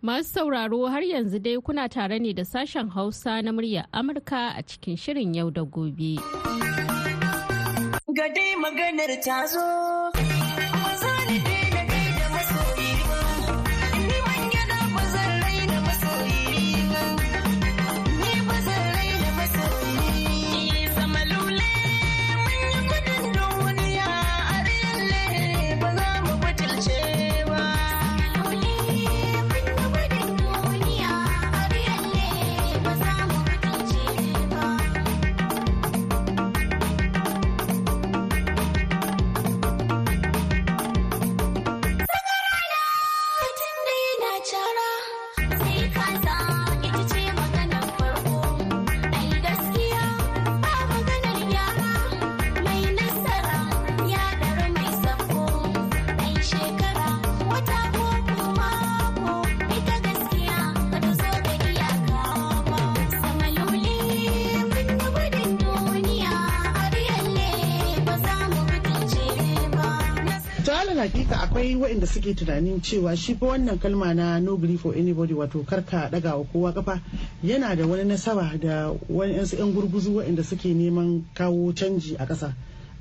Masu 0.02 0.30
sauraro 0.40 0.88
har 0.88 1.02
yanzu 1.02 1.40
dai 1.40 1.58
kuna 1.60 1.90
tare 1.90 2.20
ne 2.20 2.34
da 2.34 2.44
sashen 2.44 2.90
Hausa 2.92 3.42
na 3.42 3.52
muryar 3.52 3.86
Amurka 3.94 4.54
a 4.58 4.64
cikin 4.64 4.96
shirin 4.98 5.36
yau 5.36 5.50
da 5.50 5.64
gobe. 5.64 6.16
Ga 8.18 8.26
dai 8.36 8.52
maganar 8.64 9.12
ta 9.26 9.38
zo. 9.54 10.27
Waɗanda 71.88 72.06
suke 72.08 72.34
tunanin 72.36 72.82
cewa 72.82 73.16
shi 73.16 73.36
fa 73.36 73.46
wannan 73.48 73.80
kalma 73.80 74.14
na 74.14 74.40
no 74.40 74.58
grief 74.58 74.82
for 74.82 74.94
anybody 74.96 75.34
wato 75.34 75.64
kar 75.66 75.82
ka 75.86 76.10
daga 76.12 76.36
wa 76.36 76.44
kowa 76.44 76.74
kafa 76.74 77.02
yana 77.44 77.76
da 77.76 77.88
wani 77.88 78.04
nasaba 78.04 78.58
da 78.60 78.92
wani 79.10 79.34
yan 79.36 79.72
gurguzu 79.74 80.16
waɗanda 80.20 80.44
suke 80.44 80.68
neman 80.74 81.24
kawo 81.34 81.72
canji 81.74 82.16
a 82.20 82.26
ƙasa 82.26 82.54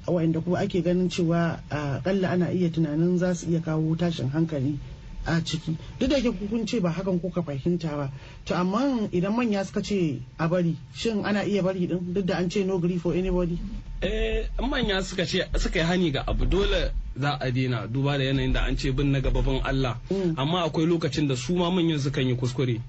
waɗanda 0.07 0.41
kuma 0.45 0.59
ake 0.59 0.83
ganin 0.83 1.09
cewa 1.11 1.59
a 1.71 2.01
ƙalla 2.05 2.31
ana 2.31 2.51
iya 2.53 2.71
tunanin 2.71 3.19
za 3.19 3.35
su 3.35 3.47
iya 3.51 3.61
kawo 3.61 3.97
tashin 3.97 4.31
hankali 4.31 4.79
a 5.27 5.41
ciki. 5.43 5.77
Duk 5.99 6.09
da 6.09 6.17
yake 6.19 6.31
kun 6.49 6.65
ce 6.67 6.79
ba 6.81 6.91
hakan 6.91 7.19
kuka 7.21 7.43
fahimta 7.43 7.91
ba 7.97 8.13
to 8.45 8.55
amma 8.55 9.09
idan 9.11 9.35
manya 9.35 9.65
suka 9.65 9.83
ce 9.83 10.23
a 10.39 10.47
bari 10.49 10.77
shin 10.95 11.25
ana 11.27 11.43
iya 11.43 11.63
bari 11.63 11.87
din 11.89 12.15
duk 12.15 12.25
da 12.25 12.37
an 12.39 12.49
ce 12.49 12.63
no 12.63 12.79
grief 12.79 13.03
for 13.03 13.15
anybody? 13.15 13.59
Eh 14.01 14.47
manya 14.63 15.03
suka 15.03 15.27
ce 15.27 15.43
suka 15.59 15.81
yi 15.81 15.85
hani 15.85 16.13
ga 16.13 16.23
abu 16.29 16.47
dole 16.47 16.93
za 17.19 17.39
a 17.41 17.51
daina 17.51 17.87
duba 17.87 18.19
da 18.19 18.25
yanayin 18.25 18.53
da 18.53 18.63
an 18.65 18.77
ce 18.77 18.93
bin 18.93 19.11
na 19.13 19.21
gababan 19.21 19.61
Allah. 19.65 19.97
Mm. 20.11 20.35
amma 20.37 20.63
akwai 20.65 20.87
lokacin 20.87 21.29
da 21.29 21.37
su 21.37 21.55
ma 21.57 21.71
manyan 21.71 21.99
sukan 21.99 22.27
yi 22.29 22.35
kuskure. 22.37 22.81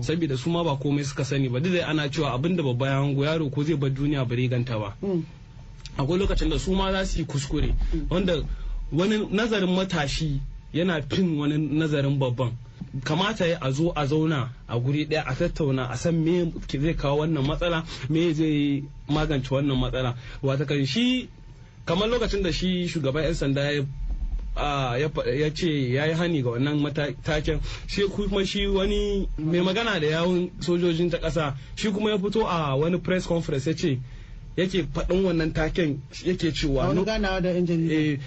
Saboda 0.00 0.36
su 0.36 0.50
ma 0.50 0.62
ba 0.64 0.76
komai 0.76 1.04
suka 1.04 1.24
sani 1.24 1.48
ba. 1.48 1.60
Duk 1.60 1.72
da 1.72 1.86
ana 1.88 2.08
cewa 2.08 2.32
abin 2.32 2.56
da 2.56 2.62
babba 2.62 2.86
ya 2.86 3.00
hango 3.02 3.24
yaro 3.24 3.50
ko 3.50 3.62
zai 3.64 3.76
bar 3.76 3.90
duniya 3.90 4.24
bare 4.24 4.48
ganta 4.48 4.78
ba. 4.78 4.96
Mm. 5.02 5.22
akwai 5.98 6.18
lokacin 6.18 6.48
da 6.50 6.58
su 6.58 6.72
ma 6.74 6.92
za 6.92 7.04
su 7.06 7.18
yi 7.20 7.24
kuskure. 7.26 7.74
Wanda 8.10 8.42
wani 8.92 9.26
nazarin 9.30 9.70
matashi 9.74 10.40
yana 10.72 11.02
fin 11.02 11.38
wani 11.38 11.58
nazarin 11.58 12.18
babban. 12.18 12.52
Kamata 13.04 13.46
ya 13.46 13.58
a 13.60 13.70
zo 13.72 13.92
a 13.96 14.06
zauna 14.06 14.48
a 14.68 14.78
guri 14.78 15.06
ɗaya 15.06 15.24
a 15.26 15.34
tattauna 15.34 15.88
a 15.90 15.96
san 15.96 16.14
me 16.14 16.52
zai 16.68 16.94
kawo 16.94 17.18
wannan 17.26 17.44
matsala 17.46 17.84
me 18.08 18.32
zai 18.32 18.84
magance 19.08 19.50
wannan 19.50 19.76
matsala. 19.78 20.14
Wata 20.42 20.64
kan 20.64 20.84
shi 20.86 21.28
kamar 21.84 22.08
lokacin 22.08 22.42
da 22.42 22.52
shi 22.52 22.88
shugaban 22.88 23.24
'yan 23.24 23.34
sanda 23.34 23.60
ya 23.72 23.84
ya 25.38 25.50
ce 25.54 25.90
ya 25.92 26.06
yi 26.06 26.14
hani 26.14 26.42
ga 26.42 26.50
wannan 26.50 26.78
matakin 26.80 27.60
shi 27.86 28.02
kuma 28.08 28.44
shi 28.46 28.66
wani 28.66 29.28
mai 29.38 29.60
magana 29.60 30.00
da 30.00 30.06
yawun 30.06 30.50
sojojin 30.60 31.10
ta 31.10 31.18
ƙasa 31.18 31.54
shi 31.76 31.90
kuma 31.90 32.10
ya 32.10 32.18
fito 32.18 32.46
a 32.46 32.76
wani 32.76 32.98
press 32.98 33.26
conference 33.26 33.66
ya 33.66 33.74
ce 33.76 33.98
yake 34.56 34.86
faɗin 34.94 35.24
wannan 35.24 35.52
taken 35.52 36.00
yake 36.24 36.52
cewa 36.52 36.94
eh, 36.94 38.18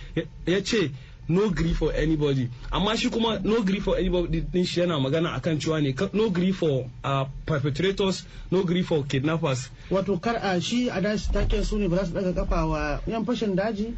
ya 0.45 0.61
ce 0.63 0.91
no 1.29 1.49
grief 1.49 1.77
for 1.77 1.91
anybody. 1.93 2.49
Amma 2.71 2.95
shi 2.97 3.09
kuma 3.09 3.39
no 3.43 3.61
grief 3.63 3.83
for 3.83 3.97
anybody 3.97 4.41
din 4.41 4.63
shi 4.63 4.81
yana 4.81 4.99
magana 4.99 5.35
akan 5.39 5.59
cewa 5.59 5.81
ne 5.83 5.93
no 6.13 6.29
grief 6.29 6.57
for 6.57 6.89
uh, 7.03 7.25
perpetrators 7.45 8.23
no 8.51 8.63
grief 8.63 8.87
for 8.87 9.03
kidnappers. 9.03 9.69
Wato 9.91 10.21
kar 10.21 10.39
a 10.41 10.59
shi 10.61 10.89
a 10.89 11.01
dashi 11.01 11.31
taken 11.33 11.63
su 11.63 11.77
ne 11.77 11.87
ba 11.87 11.97
za 11.97 12.05
su 12.05 12.11
daga 12.13 12.33
kafa 12.33 12.65
wa 12.67 12.99
yan 13.07 13.25
fashin 13.25 13.55
daji 13.55 13.93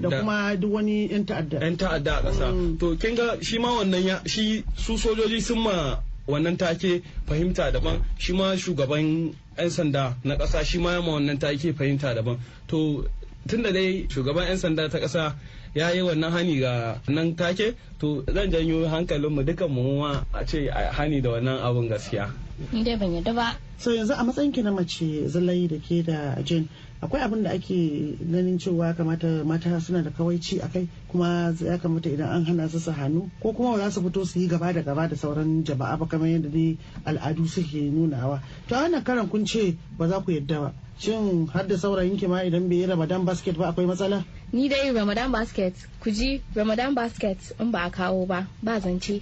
da 0.00 0.08
Da- 0.10 0.20
kuma 0.20 0.56
duk 0.56 0.72
wani 0.72 1.08
yan 1.10 1.24
ta'adda. 1.24 1.60
'yan 1.60 1.76
ta'adda 1.76 2.12
a 2.18 2.22
ƙasa. 2.22 2.46
Mm. 2.52 2.78
to 2.78 2.96
kin 2.96 3.14
ga 3.14 3.36
shi 3.40 3.58
ma 3.58 3.68
wannan 3.80 4.02
ya 4.04 4.20
shi 4.26 4.64
su 4.76 4.94
sojoji 4.98 5.40
sun 5.40 5.60
ma 5.60 5.96
wannan 6.28 6.58
take 6.58 7.02
fahimta 7.26 7.72
daban 7.72 8.00
shi 8.18 8.32
ma 8.32 8.52
shugaban 8.56 9.34
'yan 9.56 9.70
sanda 9.70 10.16
na 10.24 10.36
ƙasa 10.36 10.64
shi 10.64 10.78
ma 10.78 10.92
ya 10.92 11.00
ma 11.00 11.12
wannan 11.16 11.38
take 11.40 11.72
fahimta 11.72 12.14
daban. 12.14 12.38
To 12.68 13.06
tunda 13.48 13.72
dai 13.72 14.06
shugaban 14.08 14.48
'yan 14.48 14.58
sanda 14.58 14.88
ta 14.90 14.98
ƙasa 14.98 15.34
ya 15.74 15.90
yi 15.90 16.02
wannan 16.02 16.30
hani 16.32 16.60
ga 16.60 17.00
nan 17.08 17.34
take 17.36 17.74
to 17.98 18.22
zan 18.32 18.50
janyo 18.50 18.86
hankalinmu 18.88 19.42
dukan 19.42 19.68
mu 19.70 20.04
a 20.06 20.22
ce 20.46 20.70
hani 20.70 21.20
da 21.20 21.30
wannan 21.34 21.58
abun 21.62 21.88
gaskiya. 21.88 22.30
Ni 22.72 22.82
dai 22.84 22.96
ban 22.96 23.10
yadda 23.12 23.34
ba. 23.34 23.56
So 23.78 23.90
yanzu 23.90 24.12
a 24.14 24.24
matsayin 24.24 24.52
ki 24.54 24.62
na 24.62 24.70
mace 24.70 25.26
zallai 25.28 25.68
da 25.68 25.76
ke 25.78 26.02
da 26.06 26.40
jen 26.42 26.68
akwai 27.02 27.20
abin 27.22 27.42
da 27.42 27.50
ake 27.50 28.16
ganin 28.22 28.58
cewa 28.58 28.94
kamata 28.96 29.44
mata 29.44 29.80
suna 29.80 30.02
da 30.02 30.10
kawaici 30.10 30.62
a 30.62 30.68
kai? 30.68 30.88
Kuma 31.10 31.52
ya 31.60 31.78
kamata 31.78 32.08
idan 32.10 32.28
an 32.30 32.44
hana 32.44 32.68
su 32.68 32.78
su 32.78 32.90
hannu? 32.92 33.30
Ko 33.42 33.52
kuma 33.52 33.72
ba 33.76 33.78
za 33.84 33.90
su 33.90 34.00
fito 34.02 34.24
su 34.26 34.38
yi 34.40 34.46
gaba 34.48 34.72
da 34.72 34.82
gaba 34.82 35.08
da 35.08 35.16
sauran 35.16 35.64
jama'a 35.64 35.98
ba 35.98 36.06
kamar 36.06 36.28
yadda 36.28 36.48
dai 36.48 36.78
al'adu 37.04 37.46
suke 37.48 37.90
nunawa? 37.90 38.40
To 38.68 38.74
a 38.76 38.82
wannan 38.88 39.04
karan 39.04 39.28
kun 39.28 39.44
ce 39.46 39.76
ba 39.98 40.08
za 40.08 40.20
ku 40.20 40.30
yadda 40.32 40.60
ba. 40.60 40.72
Shin 40.98 41.46
har 41.48 41.64
da 41.66 41.74
saurayin 41.74 42.16
ki 42.18 42.26
ma 42.26 42.42
idan 42.46 42.68
bai 42.68 42.76
yi 42.76 42.86
ramadan 42.86 43.24
basket 43.24 43.58
ba 43.58 43.72
akwai 43.74 43.86
matsala? 43.86 44.24
Ni 44.52 44.68
dai 44.68 44.92
ramadan 44.94 45.32
basket 45.32 45.74
ku 46.00 46.10
ji 46.10 46.40
ramadan 46.54 46.94
basket 46.94 47.38
in 47.58 47.70
ba 47.70 47.84
a 47.86 47.90
kawo 47.90 48.26
ba 48.26 48.46
ba 48.62 48.80
zance. 48.80 49.20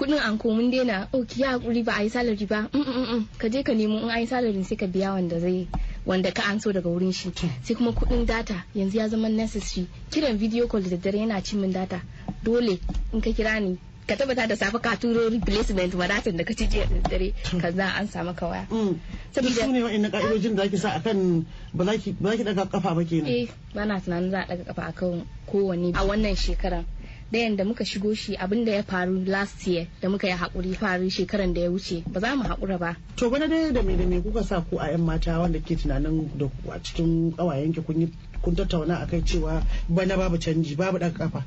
Kuɗin 0.00 0.18
anko 0.24 0.48
mun 0.56 0.70
daina. 0.70 1.08
Oh 1.12 1.24
ki 1.28 1.42
haƙuri 1.44 1.84
ba 1.84 1.92
a 1.98 2.02
yi 2.02 2.08
salary 2.08 2.46
ba. 2.46 2.68
Mm, 2.72 2.84
mm, 2.84 3.06
mm. 3.12 3.24
ka 3.38 3.48
je 3.48 3.62
ka 3.62 3.72
nemo 3.74 3.98
in 4.00 4.10
a 4.10 4.18
yi 4.20 4.26
salary 4.26 4.64
sai 4.64 4.76
ka 4.76 4.86
biya 4.86 5.12
wanda 5.12 5.36
zai 5.40 5.68
wanda 6.06 6.32
ka 6.32 6.42
an 6.48 6.58
so 6.60 6.72
daga 6.72 6.88
wurin 6.88 7.12
shi. 7.12 7.28
Sai 7.62 7.74
kuma 7.76 7.92
kuɗin 7.92 8.24
data. 8.26 8.64
Yanzu 8.74 8.96
ya 8.96 9.08
zama 9.08 9.28
necessary. 9.28 9.86
Kiran 10.10 10.36
video 10.38 10.66
call 10.68 10.80
da 10.80 10.96
daddare 10.96 11.20
yana 11.20 11.44
cin 11.44 11.60
min 11.60 11.72
data. 11.72 12.00
Dole 12.42 12.80
in 13.12 13.20
ka 13.20 13.28
kira 13.30 13.60
ni 13.60 13.76
ka 14.08 14.16
tabbata 14.16 14.48
da 14.48 14.56
safe 14.56 14.80
ka 14.80 14.96
turo 14.96 15.28
replacement 15.28 15.92
ma 15.94 16.06
datan 16.08 16.36
da 16.36 16.44
ka 16.44 16.54
ci 16.54 16.64
jiya 16.66 16.88
da 16.88 16.96
daddare 16.96 17.34
ka 17.60 17.70
za 17.70 17.86
an 18.00 18.08
samu 18.08 18.32
ka 18.34 18.48
waya. 18.48 18.66
Duk 19.36 19.52
su 19.52 19.66
ne 19.70 19.82
wa'in 19.84 20.08
ka'idojin 20.10 20.56
da 20.56 20.62
ake 20.64 20.78
sa 20.80 20.96
akan 20.96 21.44
ba 21.74 21.84
za 21.84 21.92
ki 22.00 22.16
ba 22.18 22.30
za 22.32 22.36
ki 22.40 22.44
daga 22.48 22.64
kafa 22.72 22.94
ba 22.96 23.04
kenan. 23.04 23.28
Eh 23.28 23.48
ba 23.76 23.84
na 23.84 24.00
tunanin 24.00 24.30
za 24.32 24.40
a 24.42 24.46
daga 24.48 24.64
kafa 24.72 24.82
akan 24.96 25.26
kowanne 25.44 25.92
a 25.92 26.02
wannan 26.08 26.32
shekaran. 26.34 26.84
Ɗayan 27.32 27.56
da 27.56 27.64
muka 27.64 27.84
shigo 27.84 28.14
shi 28.14 28.36
abin 28.36 28.64
da 28.64 28.72
ya 28.72 28.82
faru 28.82 29.24
last 29.24 29.66
year 29.66 29.86
da 30.02 30.08
muka 30.08 30.26
yi 30.26 30.34
haƙuri 30.34 30.74
faru 30.74 31.10
shekaran 31.10 31.54
da 31.54 31.60
ya 31.60 31.70
wuce 31.70 32.02
ba 32.12 32.20
za 32.20 32.34
mu 32.36 32.42
haƙura 32.44 32.78
ba 32.78 32.96
To 33.16 33.30
bana 33.30 33.48
dai 33.48 33.72
da 33.72 33.82
me 33.82 33.96
da 33.96 34.04
me 34.06 34.20
kuka 34.20 34.42
sa 34.44 34.60
ku 34.60 34.78
a 34.78 34.90
'yan 34.90 35.00
mata 35.00 35.38
wanda 35.38 35.58
ke 35.60 35.76
tunanin 35.76 36.28
da 36.38 36.46
a 36.72 36.78
cikin 36.80 37.32
ƙawayen 37.36 37.74
ki 37.74 37.80
kun 37.82 38.00
yi 38.00 38.08
kun 38.42 38.54
tattauna 38.56 38.98
akai 39.06 39.22
cewa 39.22 39.62
bana 39.88 40.16
babu 40.16 40.38
canji 40.38 40.76
babu 40.76 40.98
ɗaga 40.98 41.18
kafa. 41.18 41.44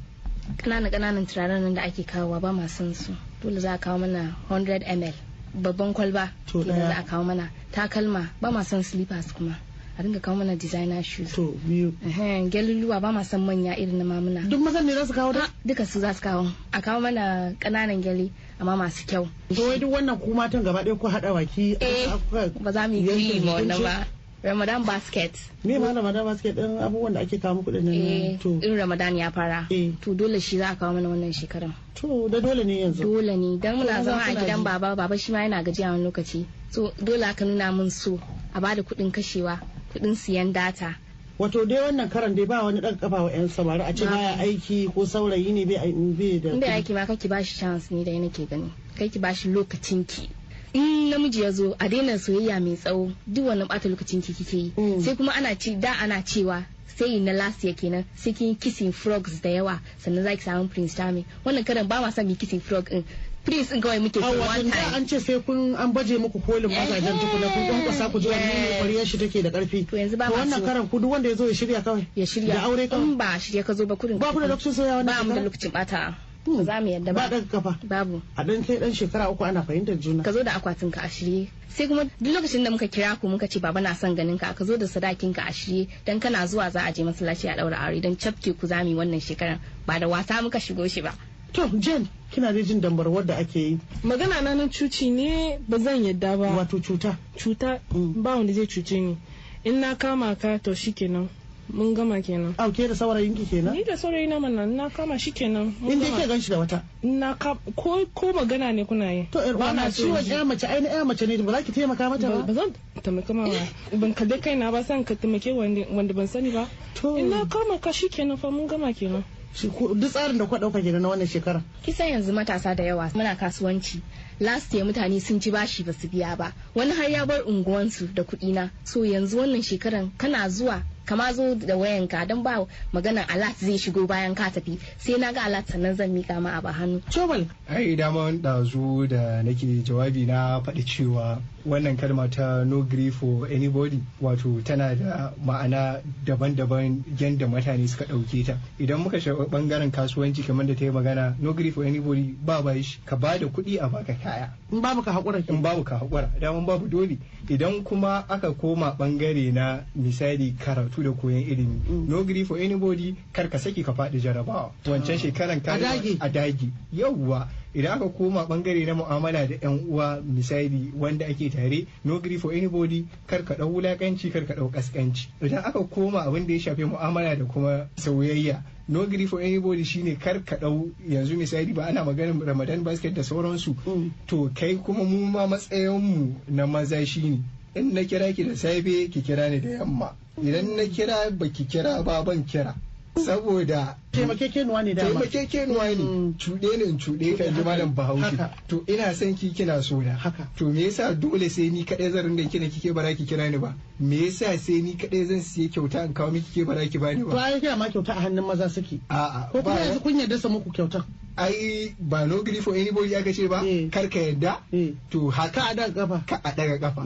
ƙananan 0.57 0.91
ƙananan 0.91 1.25
turaren 1.27 1.61
nan 1.63 1.73
da 1.73 1.81
ake 1.83 2.03
kawowa 2.05 2.39
ba 2.41 2.53
ma 2.53 2.67
son 2.67 2.93
su 2.93 3.15
dole 3.41 3.59
za 3.59 3.73
a 3.73 3.77
kawo 3.77 3.99
mana 3.99 4.35
100 4.49 4.83
ml 4.87 5.13
babban 5.53 5.93
kwalba 5.93 6.31
ɗaya. 6.47 6.87
za 6.87 6.95
a 6.97 7.03
kawo 7.03 7.23
mana 7.23 7.49
takalma 7.71 8.29
ba 8.41 8.51
ma 8.51 8.63
son 8.63 8.83
slippers 8.83 9.31
kuma 9.33 9.55
a 9.97 10.03
dinga 10.03 10.19
kawo 10.19 10.37
mana 10.37 10.55
designer 10.55 11.03
shoes. 11.03 11.33
To 11.33 11.53
biyu. 11.65 11.93
Ehem, 12.05 12.49
geluluwa 12.49 12.99
ba 13.01 13.11
ma 13.11 13.23
son 13.23 13.45
manya 13.45 13.77
irin 13.77 13.97
na 13.97 14.03
mamuna. 14.03 14.41
Duk 14.49 14.59
mazan 14.61 14.85
ne 14.85 14.93
za 14.93 15.05
su 15.05 15.13
kawo 15.13 15.33
da? 15.33 15.47
duka 15.65 15.85
su 15.85 15.99
za 15.99 16.13
su 16.13 16.21
kawo. 16.21 16.51
A 16.73 16.81
kawo 16.81 16.99
mana 17.01 17.53
ƙananan 17.59 18.01
gyale 18.01 18.31
amma 18.59 18.75
masu 18.75 19.05
kyau. 19.05 19.27
To 19.55 19.67
wai 19.69 19.77
duk 19.79 19.91
wannan 19.93 20.19
ku 20.19 20.33
matan 20.33 20.63
gaba 20.63 20.83
ɗaya 20.83 20.97
ku 20.99 21.07
haɗa 21.07 21.33
baki. 21.33 21.77
Eh, 21.79 22.09
kuka 22.29 22.49
ba 22.59 22.71
za 22.71 22.87
mu 22.87 22.95
yi 22.95 23.39
ma 23.45 23.53
wannan 23.61 23.81
ba. 23.83 24.07
Ramadan 24.43 24.83
basket. 24.83 25.31
Me 25.63 25.77
ma 25.77 25.93
Ramadan 25.93 26.25
basket 26.25 26.55
ɗin 26.55 26.81
abubuwan 26.81 27.13
da 27.13 27.19
ake 27.21 27.37
kawo 27.37 27.55
muku 27.61 27.71
ɗin 27.71 27.87
eh 27.87 28.29
nan. 28.33 28.37
To. 28.39 28.59
in 28.65 28.75
ramadan 28.75 29.15
ya 29.17 29.29
fara. 29.31 29.67
Eh. 29.69 29.91
to 30.01 30.13
dole 30.15 30.39
shi 30.39 30.57
za 30.57 30.69
a 30.71 30.75
kawo 30.75 30.93
mana 30.93 31.09
wannan 31.09 31.31
shekaran 31.33 31.71
to 31.95 32.27
da 32.29 32.39
dole 32.41 32.63
ne 32.65 32.81
yanzu. 32.81 33.03
dole 33.05 33.37
ne. 33.37 33.57
Dan 33.61 33.77
muna 33.77 34.03
zama 34.03 34.23
a 34.25 34.33
gidan 34.35 34.63
baba 34.63 34.95
baba 34.95 35.17
shi 35.17 35.31
ma 35.31 35.39
yana 35.45 35.63
gajiya 35.63 35.91
wani 35.93 36.03
lokaci. 36.03 36.45
So 36.71 36.91
dole 36.97 37.23
aka 37.23 37.45
nuna 37.45 37.71
mun 37.71 37.89
so 37.91 38.19
a 38.55 38.59
ba 38.59 38.75
da 38.75 38.81
kuɗin 38.81 39.11
kashewa. 39.13 39.59
Kuɗin 39.93 40.15
siyan 40.15 40.53
data 40.53 40.95
Wato 41.39 41.65
dai 41.65 41.81
wannan 41.81 42.09
karan 42.09 42.35
dai 42.35 42.45
ba 42.45 42.63
wani 42.63 42.79
ɗaga 42.79 42.99
kafa 42.99 43.23
wa 43.23 43.29
'yan 43.31 43.49
samari 43.49 43.81
a 43.81 43.93
ce 43.93 44.05
Ba. 44.05 44.11
baya 44.11 44.37
aiki 44.37 44.85
ko 44.93 45.05
saurayi 45.05 45.51
ne 45.53 45.65
bai 45.65 45.91
bai 45.91 46.39
da. 46.39 46.49
inda 46.53 46.67
yake 46.67 46.93
ma 46.93 47.05
kake 47.05 47.27
bashi 47.27 47.57
chance 47.57 47.89
ne 47.91 48.03
da 48.03 48.11
nake 48.11 48.45
gani 48.49 48.69
kai 48.97 49.09
ki 49.09 49.19
bashi 49.19 49.49
lokacin 49.49 50.05
ki 50.05 50.29
in 50.73 51.09
namiji 51.09 51.41
ya 51.41 51.51
zo 51.51 51.75
a 51.79 51.89
daina 51.89 52.17
soyayya 52.21 52.61
mai 52.61 52.75
tsawo 52.77 53.11
duk 53.27 53.45
wannan 53.49 53.67
bata 53.67 53.89
lokacin 53.89 54.21
ki 54.21 54.33
kike 54.33 54.53
yi 54.57 54.71
Mm. 54.77 55.01
sai 55.01 55.15
kuma 55.15 55.33
ana 55.33 55.55
ci 55.57 55.75
da 55.75 55.97
ana 56.01 56.21
cewa 56.21 56.63
sai 56.85 57.17
na 57.19 57.31
last 57.33 57.63
year 57.63 57.73
kenan 57.73 58.05
sai 58.15 58.33
kin 58.33 58.55
kissing 58.55 58.91
frogs 58.93 59.41
da 59.41 59.49
yawa 59.49 59.79
sannan 59.97 60.23
zaki 60.23 60.41
samu 60.45 60.69
prince 60.69 60.93
charming 60.95 61.25
wannan 61.45 61.65
karan 61.65 61.87
ba 61.87 62.01
ma 62.01 62.09
son 62.11 62.29
kissing 62.35 62.61
frog 62.61 62.89
din 62.89 63.03
prince 63.43 63.69
din 63.71 63.81
kawai 63.81 63.99
muke 63.99 64.19
so 64.19 64.39
one 64.39 64.71
time 64.71 64.93
an 64.95 65.07
ce 65.07 65.19
sai 65.19 65.39
kun 65.39 65.75
an 65.75 65.91
baje 65.93 66.17
muku 66.17 66.39
kolin 66.45 66.69
mazajen 66.71 67.19
tukuna 67.19 67.47
kun 67.53 67.63
kwankwasa 67.67 68.11
ku 68.11 68.19
ji 68.19 68.27
wani 68.29 68.45
ne 68.45 68.77
kwariyar 68.79 69.05
shi 69.05 69.17
take 69.17 69.41
da 69.43 69.49
ƙarfi. 69.49 69.87
To 69.89 69.95
yanzu 69.97 70.17
ba 70.17 70.29
wannan 70.31 70.63
karan 70.65 70.87
ku 70.89 70.99
duk 70.99 71.11
wanda 71.11 71.29
ya 71.29 71.35
zo 71.35 71.47
ya 71.47 71.53
shirya 71.53 71.83
kawai. 71.83 72.07
ya 72.15 72.25
shirya. 72.25 72.53
Da 72.55 72.63
aure 72.67 72.87
kawai. 72.87 73.03
in 73.03 73.17
ba 73.17 73.35
shirya 73.39 73.63
ka 73.65 73.73
zo 73.73 73.85
ba 73.85 73.95
kuɗin 73.95 74.19
Ba 74.19 74.31
ku 74.31 74.39
da 74.39 74.47
lokacin 74.47 74.73
soyawa 74.73 75.03
na 75.03 75.17
ba 75.19 75.23
mu 75.23 75.33
da 75.35 75.41
lokacin 75.41 75.71
bata 75.71 76.15
Hmm. 76.43 76.57
ba 76.59 76.63
za 76.63 76.81
mu 76.83 76.87
yadda 76.91 77.13
Ba. 77.15 77.21
Ba 77.23 77.29
daga 77.29 77.47
kafa. 77.47 77.79
babu. 77.87 78.21
A 78.35 78.43
dan 78.43 78.63
kai 78.63 78.75
dan 78.79 78.91
shekara 78.91 79.31
uku 79.31 79.43
ana 79.47 79.63
fahimtar 79.63 79.95
juna. 79.95 80.23
ka 80.23 80.31
zo 80.31 80.43
da 80.43 80.51
akwatin 80.59 80.91
ka 80.91 81.01
a 81.03 81.07
shirye. 81.07 81.47
Sai 81.71 81.87
kuma 81.87 82.03
duk 82.03 82.35
lokacin 82.35 82.63
da 82.63 82.69
muka 82.69 82.87
kira 82.91 83.15
ku 83.19 83.27
muka 83.31 83.47
ce 83.47 83.59
baba 83.59 83.79
na 83.79 83.93
son 83.95 84.11
ganin 84.15 84.37
ka 84.37 84.51
ka 84.51 84.65
zo 84.65 84.75
da 84.75 84.85
sadakin 84.85 85.31
ka 85.33 85.47
a 85.47 85.51
shirye. 85.55 85.87
Dan 86.05 86.19
kana 86.19 86.43
zuwa 86.47 86.67
za 86.71 86.83
a 86.83 86.91
je 86.91 87.03
masallaci 87.03 87.47
a 87.47 87.55
daura 87.55 87.79
aure. 87.79 88.01
Dan 88.01 88.15
cafke 88.19 88.51
ku 88.59 88.67
zami 88.67 88.91
wannan 88.91 89.23
shekaran. 89.23 89.59
Ba 89.87 89.99
da 89.99 90.07
wasa 90.07 90.41
muka 90.43 90.59
shigo 90.59 90.83
shi 90.91 90.99
ba. 91.01 91.15
To 91.53 91.67
Jen 91.79 92.07
kina 92.31 92.51
da 92.51 92.61
jin 92.61 92.81
dambarwar 92.81 93.25
da 93.25 93.35
ake 93.37 93.59
yi 93.59 93.77
magana 94.03 94.41
na 94.41 94.53
nan 94.55 94.69
cuci 94.69 95.11
ne 95.11 95.57
ba 95.67 95.77
zan 95.77 96.03
yadda 96.03 96.37
ba 96.37 96.49
wato 96.49 96.79
cuta. 96.81 97.15
cuta 97.37 97.79
Mm. 97.93 98.13
ba 98.23 98.35
wanda 98.35 98.53
zai 98.53 98.65
cuce 98.65 98.99
ni 98.99 99.17
in 99.63 99.79
na 99.79 99.93
kama 99.95 100.35
ka 100.35 100.57
to 100.57 100.71
shikenan 100.73 101.29
mun 101.69 101.93
gama 101.93 102.19
kenan 102.21 102.53
Auke 102.57 102.87
da 102.89 102.95
saurayin 102.95 103.35
ki 103.37 103.45
kenan. 103.45 103.73
ni 103.73 103.83
da 103.83 103.93
saurayi 103.95 104.27
na 104.27 104.39
mana 104.39 104.65
na 104.65 104.89
kama 104.89 105.13
shikenan 105.15 105.73
mun 105.79 105.91
In 105.91 105.99
dai 105.99 106.09
ke 106.09 106.15
gama. 106.17 106.27
gan 106.27 106.41
shi 106.41 106.49
da 106.49 106.57
wata. 106.57 106.81
na 107.03 107.33
ka 107.35 107.53
ko 107.75 108.01
ko 108.13 108.33
magana 108.33 108.73
ne 108.73 108.83
kuna 108.83 109.13
yi 109.13 109.27
To 109.31 109.39
ƴar 109.39 109.53
Ba 109.53 109.65
uwa 109.69 109.73
na 109.75 109.83
na 109.85 109.89
so 109.91 110.03
ciwon 110.03 110.25
ƴa 110.25 110.43
mace 110.45 110.65
ainihin 110.67 110.91
ƴa 110.91 111.05
mace 111.05 111.25
ne 111.27 111.37
ba 111.37 111.51
za 111.53 111.61
ki 111.61 111.71
taimaka 111.71 112.09
mata 112.09 112.29
ba 112.33 112.41
ba. 112.43 112.53
zan 112.53 112.73
taimaka 113.01 113.33
ma 113.33 113.45
ba 113.47 113.97
ban 113.97 114.13
kalle 114.13 114.41
kaina 114.41 114.71
ba 114.71 114.83
san 114.83 115.03
ka 115.05 115.13
taimake 115.15 115.53
wanda 115.53 115.85
wanda 115.93 116.13
ban 116.13 116.27
sani 116.27 116.49
ba 116.51 116.65
To. 116.99 117.15
in 117.15 117.29
na 117.29 117.45
kama 117.45 117.77
ka 117.79 117.91
shikenan 117.93 118.37
fa 118.41 118.49
mun 118.51 118.65
gama 118.67 118.91
kenan 118.91 119.23
duk 119.61 120.09
tsarin 120.11 120.37
da 120.37 120.45
kuka 120.45 120.59
ɗauka 120.59 120.81
kenan 120.81 121.01
na 121.01 121.09
wannan 121.09 121.27
shekara. 121.27 121.61
Kisan 121.83 122.09
yanzu 122.09 122.33
matasa 122.33 122.75
da 122.75 122.83
yawa 122.83 123.09
muna 123.13 123.35
kasuwanci. 123.35 124.01
Last 124.39 124.73
year 124.73 124.85
mutane 124.85 125.21
sun 125.21 125.39
ci 125.39 125.51
bashi 125.51 125.83
ba 125.83 125.93
su 125.93 126.07
biya 126.07 126.35
ba. 126.37 126.53
Wani 126.75 126.91
har 126.91 127.09
ya 127.09 127.25
bar 127.25 127.41
unguwansu 127.45 128.13
da 128.13 128.23
kuɗi 128.23 128.53
na 128.53 128.69
so 128.83 129.01
yanzu 129.05 129.37
wannan 129.37 129.61
shekaran 129.61 130.11
kana 130.17 130.49
zuwa 130.49 130.81
kama 131.05 131.33
zo 131.33 131.55
da 131.55 131.75
wayanka 131.77 132.25
don 132.27 132.43
ba 132.43 132.65
maganar 132.93 133.25
alat 133.29 133.55
zai 133.59 133.77
shigo 133.77 134.07
bayan 134.07 134.35
ka 134.35 134.49
tafi. 134.49 134.79
Sai 134.97 135.17
na 135.19 135.31
ga 135.33 135.43
alat 135.45 135.67
sannan 135.67 135.95
zan 135.95 136.13
mika 136.13 136.39
ma 136.39 136.57
a 136.57 136.61
ba 136.61 136.71
hannu. 136.71 137.01
Cobal 137.11 137.45
ai 137.69 137.95
dama 137.95 138.31
ɗazu 138.31 139.07
da 139.09 139.43
nake 139.43 139.83
jawabi 139.83 140.25
na 140.25 140.59
faɗi 140.61 140.83
cewa 140.85 141.41
wannan 141.65 141.97
kalma 141.97 142.27
ta 142.29 142.63
no 142.63 142.81
grief 142.83 143.15
for 143.19 143.47
anybody 143.47 143.99
wato 144.21 144.61
tana 144.63 144.95
da 144.95 145.31
ma'ana 145.45 146.01
daban-daban 146.25 147.03
yadda 147.19 147.47
mutane 147.47 147.87
suka 147.87 148.05
ɗauke 148.05 148.45
ta. 148.45 148.57
Idan 148.79 148.99
muka 148.99 149.19
shiga 149.19 149.45
ɓangaren 149.47 149.91
kasuwanci 149.91 150.43
kamar 150.43 150.65
da 150.67 150.75
ta 150.75 150.85
yi 150.85 150.91
magana 150.91 151.35
no 151.39 151.53
grief 151.53 151.75
for 151.75 151.83
anybody 151.85 152.35
ba 152.45 152.61
ba 152.61 152.75
shi 152.83 152.99
ka 153.05 153.15
ba 153.15 153.37
da 153.39 153.47
kuɗi 153.47 153.79
a 153.81 153.87
baka 153.89 154.13
kaya. 154.13 154.49
In 154.71 154.81
babu 154.81 155.01
ka 155.03 155.11
haƙura 155.11 155.39
in 155.49 155.61
babu 155.61 155.83
ka 155.83 155.99
haƙura 155.99 156.29
daman 156.39 156.65
babu 156.65 156.87
dole. 156.87 157.17
Idan 157.49 157.83
kuma 157.83 158.25
aka 158.29 158.53
koma 158.53 158.95
ɓangare 158.99 159.53
na 159.53 159.79
misali 159.95 160.53
karatu 160.59 160.92
da 161.01 161.11
koyon 161.11 161.41
ilimi. 161.41 161.81
No 162.07 162.23
grief 162.23 162.47
for 162.47 162.57
anybody 162.59 163.15
kar 163.31 163.47
ka 163.49 163.57
saki 163.57 163.83
ka 163.83 163.93
faɗi 163.93 164.19
jarabawa. 164.21 164.71
Wancan 164.85 165.17
shekaran 165.17 165.61
ka 165.63 165.73
A 166.19 166.29
dagi 166.29 166.69
yauwa 166.93 167.47
idan 167.75 167.97
aka 167.97 168.09
koma 168.09 168.45
ɓangare 168.45 168.85
na 168.85 168.93
mu'amala 168.93 169.47
da 169.47 169.55
yan 169.61 169.79
uwa 169.89 170.21
misali 170.21 170.91
wanda 170.95 171.25
ake 171.25 171.49
tare 171.49 171.87
no 172.05 172.19
grief 172.19 172.41
for 172.41 172.53
anybody 172.53 173.05
kar 173.27 173.43
ka 173.43 173.55
ɗau 173.55 173.73
wulakanci 173.73 174.29
kar 174.31 174.45
ka 174.45 174.53
ɗau 174.53 174.69
kaskanci 174.71 175.29
idan 175.41 175.63
aka 175.65 175.79
koma 175.89 176.19
abin 176.21 176.45
da 176.47 176.53
ya 176.53 176.59
shafi 176.59 176.83
mu'amala 176.85 177.35
da 177.35 177.45
kuma 177.45 177.89
soyayya 177.97 178.61
no 178.87 179.05
grief 179.07 179.29
for 179.29 179.41
anybody 179.41 179.83
shine 179.83 180.15
kar 180.19 180.43
ka 180.45 180.55
ɗau 180.57 180.91
yanzu 181.09 181.35
misali 181.35 181.73
ba 181.73 181.85
ana 181.87 182.03
maganin 182.05 182.45
ramadan 182.45 182.83
basket 182.83 183.13
da 183.15 183.23
sauransu. 183.23 183.75
Mm. 183.87 184.11
to 184.27 184.51
kai 184.53 184.75
kuma 184.77 185.03
mu 185.03 185.25
ma 185.25 185.47
matsayin 185.47 185.99
mu 185.99 186.35
na 186.47 186.65
maza 186.67 187.03
shine 187.05 187.43
in 187.75 187.93
na 187.93 188.01
kira 188.03 188.33
ki 188.35 188.43
da 188.43 188.55
safe 188.55 189.09
ki 189.09 189.21
kira 189.21 189.49
ni 189.49 189.59
da 189.59 189.69
yamma. 189.81 190.13
Idan 190.41 190.75
na 190.75 190.83
kira 190.85 191.29
baki 191.31 191.65
kira 191.67 192.03
ba 192.03 192.23
ban 192.23 192.43
kira. 192.43 192.73
Saboda 193.15 193.95
taimakekenuwa 194.11 194.83
ne 194.83 194.93
dama? 194.93 195.09
Taimakekenuwa 195.09 195.85
ne. 195.89 196.03
Mm. 196.03 196.33
cuɗe 196.37 196.77
ne 196.77 196.85
cuɗe 196.97 197.37
kan 197.37 197.53
ji 197.53 197.61
malam 197.63 197.93
bahaushe. 197.93 198.37
To 198.67 198.83
ina 198.87 199.13
son 199.13 199.35
ki 199.35 199.51
kina 199.53 199.81
so 199.83 199.99
Haka. 200.01 200.47
to 200.57 200.65
me 200.65 200.85
yasa 200.85 201.13
dole 201.13 201.47
sai 201.49 201.69
ni 201.69 201.83
kadai 201.85 202.11
zan 202.11 202.25
ringa 202.25 202.49
kina 202.49 202.65
kike 202.69 202.93
bara 202.93 203.13
ki 203.13 203.25
kira 203.25 203.49
ni 203.51 203.57
ba? 203.57 203.75
Me 203.99 204.17
yasa 204.25 204.57
sai 204.57 204.81
ni 204.81 204.93
kadai 204.95 205.25
zan 205.27 205.41
siye 205.41 205.69
kyauta 205.69 206.05
in 206.05 206.13
kawo 206.13 206.31
miki 206.31 206.61
ke 206.63 206.67
bara 206.67 206.87
ki 206.87 206.97
bani 206.97 207.21
to 207.21 207.27
ba? 207.29 207.37
Ai 207.43 207.59
kai 207.61 207.75
ma 207.77 207.85
kyauta 207.87 208.17
a 208.17 208.21
hannun 208.25 208.47
maza 208.47 208.67
suke. 208.69 208.99
A'a 209.09 209.51
ko 209.51 209.61
kuma 209.61 209.75
ba 209.75 209.79
yanzu 209.85 210.01
kun 210.01 210.19
yarda 210.19 210.37
su 210.39 210.49
muku 210.49 210.71
kyauta 210.73 211.05
ai 211.37 211.93
ba 211.99 212.25
no 212.25 212.41
grief 212.41 212.63
for 212.63 212.73
anybody 212.75 213.15
aka 213.15 213.31
ce 213.31 213.47
ba. 213.47 213.61
Eh. 213.63 213.89
kar 213.91 214.09
ka 214.09 214.19
yadda 214.19 214.57
Eh. 214.73 214.93
to 215.11 215.29
haka 215.29 215.61
ka 215.61 215.69
a 215.69 215.75
daga 215.75 215.93
gaba 215.93 216.23
ka 216.25 216.41
a 216.43 216.51
daga 216.51 216.79
kafa. 216.79 217.05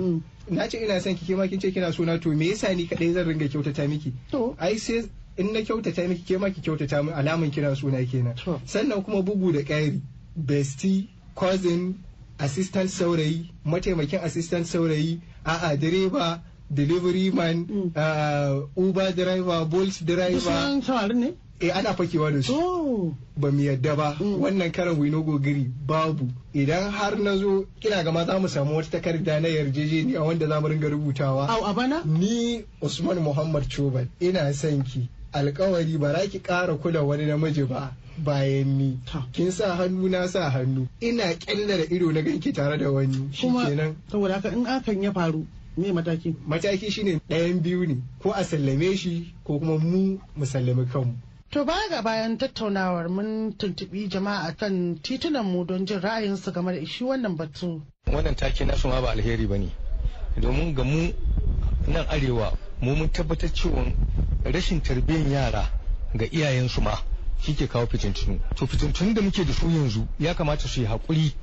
Na 0.50 0.68
ce 0.68 0.78
ina 0.84 1.00
son 1.02 1.16
ki 1.16 1.26
ke 1.26 1.36
ma 1.38 1.48
kin 1.48 1.60
ce 1.60 1.72
kina 1.72 1.92
so 1.94 2.04
na 2.04 2.18
to 2.18 2.30
me 2.30 2.50
yasa 2.50 2.74
ni 2.76 2.88
kadai 2.88 3.14
zan 3.14 3.26
ringa 3.28 3.48
kyautata 3.48 3.88
miki? 3.90 4.14
To. 4.32 4.56
Ai 4.60 4.78
sai 4.78 5.04
in 5.38 5.54
na 5.54 5.60
kyautata 5.62 6.08
miki 6.08 6.24
ke 6.34 6.40
ma 6.40 6.50
ki 6.50 6.62
kyautata 6.62 7.04
min 7.04 7.14
alamun 7.14 7.52
kina 7.52 7.76
suna 7.76 8.04
kenan. 8.06 8.36
Sannan 8.66 9.04
kuma 9.04 9.22
bugu 9.22 9.52
da 9.54 9.60
ƙari 9.64 10.02
bestie 10.36 11.08
cousin 11.36 11.96
assistant 12.40 12.90
saurayi 12.90 13.50
mataimakin 13.66 14.24
assistant 14.24 14.66
saurayi 14.66 15.20
a'a 15.46 15.76
direba 15.78 16.42
delivery 16.74 17.32
man 17.32 17.66
Mm. 17.66 17.92
uh, 17.96 18.68
uber 18.78 19.12
driver 19.14 19.66
bolt 19.66 20.04
driver. 20.06 20.82
Ne? 21.14 21.34
Eh 21.60 21.72
ana 21.76 21.94
fakewa 21.94 22.32
da 22.32 22.42
su. 22.44 22.54
To 22.54 23.16
ba 23.38 23.52
mu 23.52 23.62
yadda 23.62 23.96
ba. 23.96 24.16
Mm. 24.20 24.40
wannan 24.42 24.72
karan 24.72 24.98
wino 25.00 25.24
gogiri 25.24 25.66
babu. 25.88 26.30
Idan 26.54 26.92
har 26.92 27.16
na 27.18 27.36
zo 27.38 27.66
kina 27.80 28.04
gama 28.04 28.26
za 28.26 28.40
mu 28.40 28.48
samu 28.48 28.76
wata 28.78 28.90
takarda 29.02 29.40
na 29.42 29.48
yarjejeniya 29.48 30.22
wanda 30.24 30.48
za 30.48 30.62
mu 30.62 30.68
ringa 30.68 30.90
rubutawa. 30.90 31.50
Au 31.50 31.66
a 31.66 31.74
bana? 31.74 32.04
Ni 32.06 32.64
usman 32.82 33.20
muhammad 33.20 33.68
chobal 33.70 34.06
ina 34.20 34.54
son 34.54 34.84
ki. 34.84 35.10
Alkawari 35.34 35.98
ba 35.98 36.14
za 36.14 36.28
ki 36.28 36.40
ƙara 36.40 36.76
kula 36.78 37.02
wani 37.04 37.26
namiji 37.26 37.64
ba 37.68 37.92
bayan 38.18 38.78
ni. 38.78 39.00
Kin 39.34 39.52
sa 39.52 39.76
hannu 39.76 40.10
na 40.10 40.28
sa 40.28 40.50
hannu. 40.50 40.88
Ina 41.02 41.34
kyalla 41.36 41.78
da 41.78 41.84
ido 41.90 42.12
na 42.12 42.22
ganki 42.22 42.54
tare 42.54 42.78
da 42.78 42.92
wani. 42.92 43.30
Kuma 43.42 43.66
shikenan. 43.66 43.96
saboda 44.12 44.34
haka 44.34 44.50
in 44.54 44.66
hakan 44.66 45.04
ya 45.04 45.12
faru 45.12 45.46
me 45.78 45.92
mataki? 45.92 46.36
Mataki 46.48 46.92
shine 46.92 47.20
ɗayan 47.30 47.62
biyu 47.62 47.86
ne. 47.88 47.98
Ko 48.22 48.32
a 48.32 48.44
sallame 48.44 48.96
shi 48.98 49.34
ko 49.44 49.60
kuma 49.60 49.78
mu 49.78 50.18
mu 50.36 50.46
sallami 50.46 50.86
kanmu. 50.86 51.14
To 51.52 51.64
baya 51.66 51.90
ga 51.90 52.02
bayan 52.02 52.38
tattaunawar 52.38 53.08
mun 53.10 53.54
tuntubi 53.58 54.08
jama'a 54.10 54.52
kan 54.58 55.00
titunan 55.02 55.46
mu 55.46 55.64
don 55.66 55.86
jin 55.86 56.02
ra'ayinsu 56.02 56.52
game 56.54 56.72
da 56.74 56.86
shi 56.86 57.04
wannan 57.06 57.38
batu. 57.38 57.82
wannan 58.06 58.36
take 58.36 58.66
nasu 58.66 58.90
ma 58.90 59.00
ba 59.02 59.12
alheri 59.12 59.48
ba 59.48 59.58
ne. 59.58 59.72
Domin 60.40 60.76
ga 60.76 60.84
mu 60.84 61.12
nan 61.88 62.06
arewa 62.10 62.52
mu 62.82 62.96
mun 62.96 63.10
tabbatar 63.10 63.50
cewa 63.54 63.86
rashin 64.44 64.82
tarbiyyar 64.82 65.28
yara 65.32 65.72
ga 66.16 66.26
iyayensu 66.26 66.82
ma 66.82 67.00
shi 67.42 67.56
ke 67.56 67.68
kawo 67.68 67.88
fitintunu. 67.88 68.40
To 68.56 68.68
fitintunun 68.68 69.14
da 69.14 69.22
muke 69.22 69.46
da 69.46 69.54
su 69.54 69.68
yanzu 69.70 70.06
ya 70.20 70.34
kamata 70.36 70.68
su 70.68 70.82
yi 70.82 70.88
haƙuri 70.88 71.34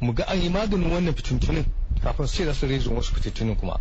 mu 0.00 0.14
ga 0.14 0.24
an 0.28 0.40
yi 0.40 0.48
maganin 0.48 0.90
wannan 0.90 1.14
fitintunun 1.14 1.64
kafin 2.02 2.26
sai 2.26 2.44
da 2.46 2.52
su 2.54 2.66
rezo 2.66 2.90
wasu 2.90 3.12
fitintunun 3.14 3.56
kuma. 3.60 3.78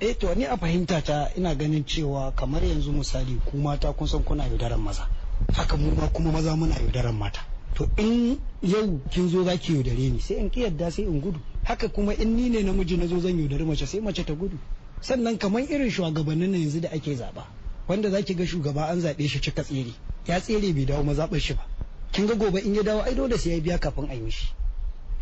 Eh 0.00 0.14
to 0.18 0.34
ni 0.34 0.44
a 0.44 0.56
fahimta 0.56 1.00
ta 1.02 1.30
ina 1.36 1.54
ganin 1.54 1.84
cewa 1.84 2.32
kamar 2.32 2.62
yanzu 2.64 2.92
misali 2.92 3.40
ku 3.46 3.56
mata 3.56 3.92
kun 3.92 4.06
san 4.06 4.22
kuna 4.22 4.44
yaudaran 4.44 4.78
maza. 4.80 5.08
Haka 5.54 5.76
mu 5.76 5.90
ma 5.94 6.06
kuma 6.08 6.32
maza 6.32 6.54
muna 6.56 6.74
yaudaran 6.74 7.16
mata. 7.16 7.40
To 7.74 7.88
in 7.96 8.38
yau 8.62 9.00
kin 9.10 9.28
zo 9.28 9.42
zaki 9.44 9.72
yaudare 9.72 10.10
ni 10.12 10.20
sai 10.20 10.36
in 10.36 10.50
ki 10.50 10.60
yadda 10.60 10.90
sai 10.90 11.04
in 11.04 11.20
gudu. 11.20 11.40
Haka 11.64 11.88
kuma 11.88 12.12
in 12.12 12.36
ni 12.36 12.50
ne 12.50 12.62
namiji 12.62 12.96
na 12.98 13.06
zo 13.06 13.18
zan 13.20 13.38
yaudari 13.40 13.64
mace 13.64 13.86
sai 13.86 14.00
mace 14.00 14.22
ta 14.24 14.34
gudu. 14.34 14.58
Sannan 15.00 15.38
kamar 15.38 15.62
irin 15.62 15.90
shugabannin 15.90 16.50
na 16.50 16.58
yanzu 16.58 16.80
da 16.80 16.90
ake 16.92 17.16
zaba 17.16 17.46
wanda 17.88 18.10
zaki 18.10 18.34
ga 18.34 18.44
shugaba 18.46 18.88
an 18.90 19.00
zaɓe 19.00 19.26
shi 19.28 19.40
cika 19.40 19.62
tsere. 19.64 19.94
Ya 20.26 20.40
tsere 20.40 20.72
bai 20.74 20.84
dawo 20.84 21.04
mazaɓar 21.04 21.40
shi 21.40 21.54
ba. 21.54 21.64
Kin 22.12 22.26
ga 22.26 22.34
gobe 22.34 22.60
in 22.60 22.74
ya 22.74 22.82
dawo 22.82 23.00
ai 23.00 23.14
dole 23.14 23.38
sai 23.38 23.50
ya 23.56 23.60
biya 23.60 23.78
kafin 23.78 24.10
a 24.10 24.14
yi 24.14 24.20
mishi. 24.20 24.52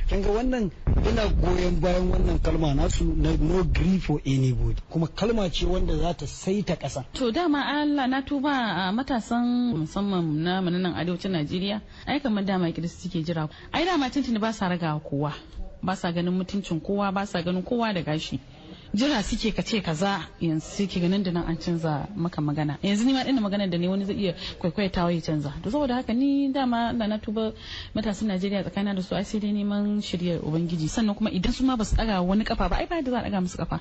Kin 0.09 0.23
ga 0.23 0.31
wannan 0.31 0.71
ina 1.09 1.25
goyon 1.41 1.81
bayan 1.81 2.11
wannan 2.13 2.39
kalma 2.43 2.75
nasu 2.75 3.05
na 3.17 3.31
no 3.41 3.65
grief 3.65 4.05
for 4.05 4.21
anybody. 4.27 4.77
Kuma 4.91 5.07
kalma 5.07 5.49
ce 5.51 5.67
wanda 5.67 5.97
za 5.97 6.13
ta 6.15 6.27
saita 6.27 6.77
ƙasa. 6.77 7.05
To 7.15 7.31
dama 7.33 7.59
Allah 7.67 8.07
na 8.07 8.21
tuba 8.23 8.51
a 8.51 8.93
matasan 8.93 9.75
musamman 9.77 10.43
na 10.43 10.61
nan 10.61 10.95
arewacin 10.95 11.33
Najeriya. 11.33 11.81
Ai 12.07 12.21
kamar 12.21 12.45
dama 12.45 12.71
kiristi 12.73 13.09
ke 13.09 13.25
jira. 13.25 13.49
Ai 13.73 13.85
dama 13.85 14.11
tuntuni 14.11 14.39
ba 14.41 14.53
sa 14.53 14.69
ragawa 14.69 15.01
kowa. 15.01 15.33
Ba 15.83 15.97
sa 15.97 16.13
ganin 16.13 16.33
mutuncin 16.33 16.81
kowa 16.81 17.13
ba 17.13 17.27
sa 17.27 17.43
ganin 17.43 17.63
kowa 17.63 17.93
da 17.93 18.03
gashi. 18.03 18.41
Jira 18.95 19.23
suke 19.23 19.51
ka 19.55 19.63
ce 19.63 19.81
kaza 19.83 20.23
yanzu 20.41 20.67
suke 20.87 21.01
ganin 21.01 21.23
da 21.23 21.31
nan 21.33 21.45
an 21.49 21.57
canza 21.57 22.07
maka 22.15 22.41
magana. 22.41 22.79
Yanzu 22.83 23.05
ni 23.05 23.13
ma 23.13 23.25
dinda 23.25 23.43
magana 23.43 23.67
da 23.71 23.77
ne 23.79 23.89
wani 23.89 24.05
zai 24.05 24.15
iya 24.17 24.35
kwaikwayatawa 24.59 25.13
ya 25.13 25.21
canza. 25.21 25.53
To 25.63 25.71
saboda 25.71 25.95
haka 25.95 26.13
ni 26.15 26.53
dama 26.53 26.89
Allah 26.89 27.09
na 27.09 27.19
tuba 27.19 27.53
matasan 27.95 28.29
Najeriya 28.29 28.63
tsakanin 28.63 28.95
da 28.95 29.03
su 29.03 29.15
ai 29.15 29.25
sai 29.25 29.41
dai 29.41 29.53
neman 29.53 30.01
shiryar 30.01 30.39
ubangiji. 30.47 30.89
Sannan 30.89 31.15
kuma 31.17 31.31
idan 31.31 31.53
su 31.53 31.65
ma 31.65 31.77
ba 31.77 31.85
su 31.85 31.97
daga 31.97 32.23
wani 32.23 32.45
kafa 32.45 32.69
ba 32.69 32.77
ai 32.79 32.87
ba 32.87 33.03
da 33.03 33.11
za 33.11 33.19
a 33.19 33.23
daga 33.23 33.41
musu 33.41 33.57
kafa 33.59 33.81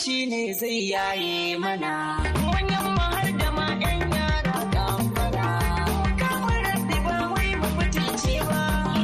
shi 0.00 0.26
ne 0.30 0.52
zai 0.52 0.78
yaye 0.92 1.58
mana. 1.58 1.92
Manyan 2.46 2.86
da 3.40 3.48
ba 7.06 7.16
wai 7.34 7.50
ba. 7.60 7.68
A. 8.50 9.00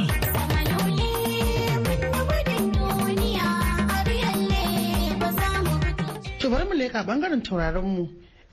To 6.39 6.49
bari 6.51 6.65
mu 6.69 6.75
ɓangaren 7.07 7.41
tauraron 7.43 7.87
mu. 7.95 8.03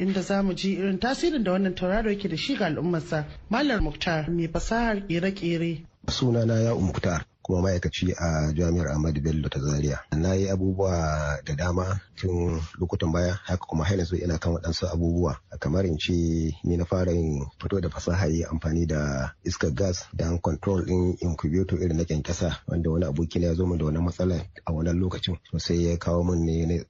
inda 0.02 0.20
za 0.22 0.42
mu 0.42 0.52
ji 0.54 0.72
irin 0.80 0.98
tasirin 0.98 1.44
da 1.44 1.52
wannan 1.52 1.74
tauraro 1.74 2.10
yake 2.10 2.28
da 2.28 2.36
shi 2.36 2.56
ga 2.56 2.66
al'ummarsa 2.66 3.24
malam 3.50 3.84
muktar 3.84 4.26
mai 4.30 4.48
fasahar 4.48 4.96
kere-kere 5.08 5.84
sunana 6.10 6.54
ya 6.66 6.74
umuktar 6.74 7.24
kuma 7.42 7.62
ma'aikaci 7.62 8.14
a 8.18 8.52
jami'ar 8.54 8.88
ahmadu 8.88 9.20
bello 9.20 9.48
ta 9.48 9.60
zaria. 9.60 9.98
Na 10.16 10.34
yi 10.34 10.48
abubuwa 10.48 11.38
da 11.44 11.54
dama 11.54 12.00
tun 12.16 12.60
lokutan 12.78 13.12
baya 13.12 13.34
haka 13.44 13.66
kuma 13.66 13.84
har 13.84 13.98
yanzu 13.98 14.16
ina 14.16 14.38
kan 14.38 14.52
waɗansu 14.52 14.86
abubuwa. 14.92 15.36
Kamar 15.60 15.86
in 15.86 15.98
ce 15.98 16.12
ni 16.64 16.76
na 16.76 16.84
fara 16.84 17.12
yin 17.12 17.44
fito 17.58 17.80
da 17.80 17.88
fasaha 17.88 18.26
yi 18.26 18.44
amfani 18.44 18.86
da 18.86 19.32
iskar 19.44 19.70
gas 19.74 20.06
da 20.14 20.38
control 20.38 20.84
din 20.84 21.16
incubator 21.20 21.78
irin 21.82 21.96
na 21.96 22.04
kyankyasa 22.04 22.56
wanda 22.66 22.90
wani 22.90 23.04
aboki 23.06 23.42
ya 23.42 23.54
zo 23.54 23.66
min 23.66 23.78
da 23.78 23.84
wannan 23.84 24.04
matsala 24.04 24.40
a 24.64 24.72
wannan 24.72 24.98
lokacin. 24.98 25.36
To 25.50 25.58
sai 25.58 25.84
ya 25.84 25.96
kawo 25.96 26.22
min 26.24 26.46
ne 26.46 26.66
na 26.66 26.84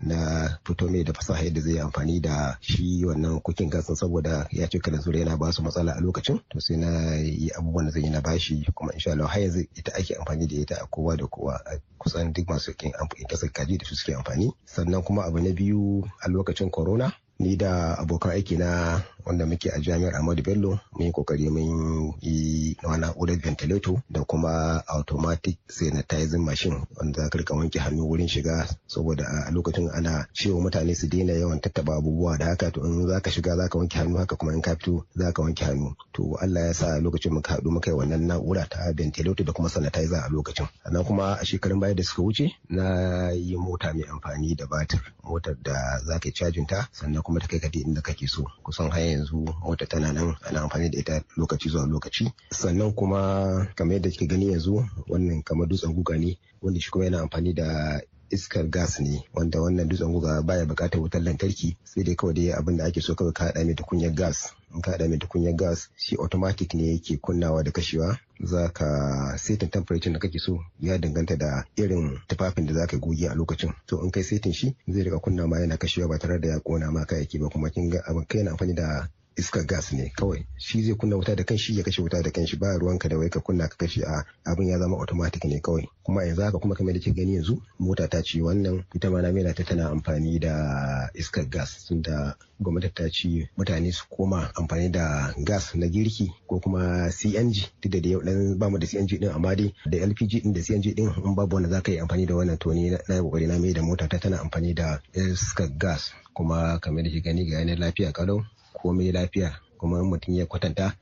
na 0.00 0.58
fito 0.64 0.88
mai 0.88 1.04
da 1.04 1.12
fasaha 1.12 1.42
yadda 1.44 1.60
zai 1.60 1.78
amfani 1.80 2.20
da 2.20 2.56
shi 2.60 3.04
wannan 3.04 3.40
cooking 3.42 3.70
gas 3.70 3.86
saboda 3.98 4.46
ya 4.50 4.68
ce 4.68 4.78
kada 4.78 4.98
zure 4.98 5.18
yana 5.20 5.36
ba 5.36 5.52
su 5.52 5.62
matsala 5.62 5.92
a 5.96 6.00
lokacin. 6.00 6.40
To 6.50 6.60
sai 6.60 6.76
na 6.76 7.14
yi 7.16 7.50
abubuwan 7.58 7.86
da 7.86 7.90
zai 7.92 8.02
yi 8.02 8.10
na 8.10 8.20
bashi 8.20 8.66
kuma 8.74 8.92
insha 8.92 9.12
Allah 9.12 9.26
har 9.28 9.40
yanzu 9.40 9.64
ita 9.74 9.92
ake 9.94 10.14
amfani 10.14 10.46
da 10.46 10.56
ita 10.56 10.76
a 10.82 10.86
kowa 10.86 11.16
da 11.16 11.26
kowa. 11.26 11.54
A 11.66 11.78
kusan 11.98 12.32
duk 12.32 12.48
masu 12.48 12.74
kin 12.76 12.92
ƙasar 13.28 13.52
kaji 13.52 13.78
da 13.78 13.84
su 13.86 13.94
suke 13.96 14.14
amfani. 14.14 14.52
Sannan 14.66 15.02
kuma 15.02 15.22
abu 15.24 15.40
na 15.40 15.50
biyu 15.52 16.02
a 16.22 16.28
lokacin 16.28 16.70
corona 16.70 17.12
ni 17.38 17.56
da 17.56 17.94
abokan 17.98 18.30
aiki 18.32 18.56
na 18.56 19.02
wanda 19.26 19.46
muke 19.46 19.70
a 19.70 19.78
jami'ar 19.80 20.14
Ahmadu 20.16 20.42
Bello 20.42 20.80
mun 20.92 21.06
yi 21.06 21.12
ƙoƙari 21.12 21.50
mun 21.50 22.14
yi 22.20 22.76
na 22.82 22.96
na'urar 22.96 23.36
ventilator 23.40 24.02
da 24.10 24.24
kuma 24.24 24.82
automatic 24.88 25.58
sanitizing 25.68 26.44
machine 26.44 26.86
wanda 26.96 27.22
za 27.22 27.28
ka 27.30 27.38
riƙa 27.38 27.56
wanke 27.56 27.78
hannu 27.78 28.08
wurin 28.08 28.28
shiga 28.28 28.66
saboda 28.86 29.24
a 29.46 29.50
lokacin 29.50 29.90
ana 29.94 30.26
cewa 30.32 30.60
mutane 30.60 30.94
su 30.96 31.06
daina 31.08 31.32
yawan 31.32 31.60
tattaba 31.60 31.96
abubuwa 31.96 32.38
da 32.38 32.46
haka. 32.46 32.70
To 32.70 32.84
in 32.84 33.06
za 33.06 33.20
ka 33.20 33.30
shiga 33.30 33.56
za 33.56 33.68
ka 33.68 33.78
wanke 33.78 33.98
hannu 33.98 34.16
haka 34.18 34.36
kuma 34.36 34.52
in 34.52 34.62
ka 34.62 34.74
fito 34.76 35.04
za 35.16 35.32
ka 35.32 35.42
wanke 35.42 35.64
hannu. 35.64 35.94
To 36.12 36.36
Allah 36.40 36.66
ya 36.66 36.74
sa 36.74 36.98
lokacin 37.00 37.32
muka 37.32 37.54
haɗu 37.54 37.70
muka 37.70 37.90
yi 37.90 37.96
wannan 37.96 38.26
na'ura 38.26 38.68
ta 38.68 38.92
ventilator 38.92 39.44
da 39.46 39.52
kuma 39.52 39.68
sanitizer 39.68 40.22
a 40.24 40.28
lokacin. 40.30 40.68
Sannan 40.84 41.04
kuma 41.04 41.36
a 41.40 41.44
shekarun 41.44 41.80
baya 41.80 41.94
da 41.94 42.02
suka 42.02 42.22
wuce 42.22 42.50
na 42.68 43.30
yi 43.30 43.56
mota 43.56 43.92
mai 43.94 44.04
amfani 44.08 44.54
da 44.56 44.66
batir 44.66 45.00
motar 45.24 45.54
da 45.62 45.98
za 46.04 46.18
ka 46.18 46.28
yi 46.28 46.32
cajin 46.32 46.66
ta 46.66 46.88
sannan 46.92 47.22
kuma 47.22 47.40
ta 47.40 47.46
kai 47.46 47.58
ka 47.58 47.68
inda 47.72 48.00
kake 48.02 48.26
so. 48.28 48.44
Kusan 48.62 48.90
har 48.90 49.00
yanzu 49.10 49.44
mota 49.62 49.86
tana 49.86 50.12
nan 50.12 50.36
ana 50.48 50.60
amfani 50.62 50.90
da 50.90 50.98
ita 50.98 51.22
lokaci 51.36 51.68
zuwa 51.68 51.86
lokaci. 51.86 52.32
Sannan 52.50 52.92
kuma 52.94 53.66
kamar 53.74 53.94
yadda 53.94 54.10
kike 54.10 54.26
gani 54.26 54.46
yanzu 54.52 54.84
wannan 55.08 55.42
kamar 55.42 55.68
dutsen 55.68 55.94
guga 55.94 56.18
ne 56.18 56.38
wanda 56.62 56.80
shi 56.80 56.90
kuma 56.90 57.04
yana 57.04 57.20
amfani 57.20 57.52
da 57.54 58.00
iskar 58.30 58.70
gas 58.70 59.00
ne 59.00 59.24
wanda 59.34 59.60
wannan 59.60 59.88
dutsen 59.88 60.12
guga 60.12 60.42
baya 60.42 60.64
buƙatar 60.66 61.00
wutar 61.00 61.22
lantarki 61.22 61.76
sai 61.84 62.02
dai 62.04 62.14
kawai 62.14 62.34
dai 62.34 62.52
abin 62.52 62.76
da 62.76 62.84
ake 62.84 63.00
so 63.00 63.14
kawai 63.14 63.32
ka 63.32 63.44
haɗa 63.44 63.64
mai 63.64 63.74
tukunyar 63.74 64.14
gas. 64.14 64.54
In 64.74 64.80
ka 64.82 64.90
haɗa 64.90 65.08
mai 65.08 65.18
tukunyar 65.18 65.54
gas 65.56 65.88
shi 65.96 66.16
automatic 66.16 66.74
ne 66.74 66.92
yake 66.92 67.16
kunnawa 67.16 67.62
da 67.64 67.70
kashewa. 67.70 68.18
Za 68.42 68.68
ka 68.72 69.36
setin 69.38 69.68
temperature 69.70 70.12
da 70.12 70.18
kake 70.18 70.38
so 70.38 70.58
ya 70.80 70.98
danganta 70.98 71.36
da 71.36 71.64
irin 71.76 72.18
tufafin 72.28 72.66
da 72.66 72.74
za 72.74 72.86
ka 72.86 72.96
goge 72.96 73.28
a 73.28 73.34
lokacin. 73.34 73.72
To 73.86 74.00
in 74.04 74.10
kai 74.10 74.22
setin 74.22 74.52
shi 74.52 74.76
zai 74.88 75.02
riƙa 75.02 75.20
kunna 75.20 75.46
ma 75.46 75.56
yana 75.58 75.76
kashewa 75.76 76.08
ba 76.08 76.18
tare 76.18 76.38
da 76.40 76.48
ya 76.48 76.60
kona 76.60 76.90
ma 76.90 77.04
kayayyaki 77.04 77.38
ba. 77.40 77.48
Kuma 77.48 77.70
kin 77.70 77.90
ga 77.90 78.00
abin 78.08 78.24
kai 78.26 78.38
yana 78.38 78.50
amfani 78.50 78.74
da 78.74 79.08
iskar 79.36 79.64
gas 79.66 79.92
ne 79.92 80.12
kawai. 80.16 80.46
Shi 80.58 80.82
zai 80.82 80.94
kunna 80.94 81.16
wuta 81.16 81.36
da 81.36 81.44
kanshi 81.44 81.78
ya 81.78 81.84
kashe 81.84 82.02
wuta 82.02 82.22
da 82.22 82.30
kanshi. 82.30 82.56
Ba 82.56 82.78
ruwanka 82.78 83.08
da 83.08 83.18
wai 83.18 83.28
ka 83.30 83.40
kunna 83.40 83.68
ka 83.68 83.76
kashe 83.76 84.02
a 84.02 84.24
abin 84.44 84.68
ya 84.68 84.78
zama 84.78 84.96
automatic 84.96 85.44
ne 85.44 85.60
kawai. 85.60 85.88
Kuma 86.02 86.24
yanzu 86.24 86.42
haka 86.42 86.58
kuma 86.58 86.74
kamar 86.74 86.94
da 86.94 87.00
ke 87.00 87.12
gani 87.14 87.34
yanzu 87.34 87.62
mota 87.78 88.08
ta 88.08 88.22
ce 88.22 88.40
wannan. 88.40 88.84
Ita 88.94 89.10
ma 89.10 89.20
na 89.22 89.52
ta 89.54 89.64
tana 89.64 89.90
amfani 89.90 90.38
da 90.38 91.08
iskar 91.14 91.44
gas 91.48 91.84
tunda 91.86 92.36
gwamnati 92.60 92.94
ta 92.94 93.08
ce 93.10 93.48
mutane 93.56 93.92
su 93.92 94.04
koma 94.10 94.50
amfani 94.54 94.88
da 94.90 95.34
gas 95.44 95.74
na 95.74 95.86
girki 95.88 96.32
ko 96.46 96.60
kuma 96.60 97.08
CNG 97.10 97.70
duk 97.82 97.92
da 98.02 98.08
yau 98.08 98.22
dan 98.22 98.58
ba 98.58 98.68
mu 98.68 98.78
da 98.78 98.86
CNG 98.86 99.18
din 99.20 99.30
amma 99.30 99.54
dai 99.56 99.74
da 99.86 99.98
LPG 100.06 100.42
din 100.42 100.52
da 100.52 100.60
CNG 100.60 100.94
din 100.94 101.08
in 101.24 101.34
babu 101.34 101.54
wanda 101.56 101.68
zaka 101.70 101.92
yi 101.92 101.98
amfani 102.00 102.26
da 102.26 102.34
wannan 102.34 102.58
to 102.58 102.72
ni 102.74 102.90
na 102.90 102.98
ƙoƙari 102.98 103.46
na 103.48 103.58
mai 103.58 103.72
da 103.72 103.82
mota 103.82 104.08
ta 104.08 104.18
tana 104.18 104.38
amfani 104.40 104.74
da 104.74 105.00
iskar 105.14 105.68
gas. 105.78 106.12
Kuma 106.34 106.78
kamar 106.80 107.02
da 107.04 107.10
ke 107.10 107.20
gani 107.22 107.44
ga 107.46 107.58
yanar 107.58 107.78
lafiya 107.78 108.12
kalau 108.12 108.44
komai 108.82 109.12
lafiya. 109.12 109.69
Kuma 109.80 110.04
mutum 110.04 110.34
ya 110.34 110.46
kwatanta 110.46 110.92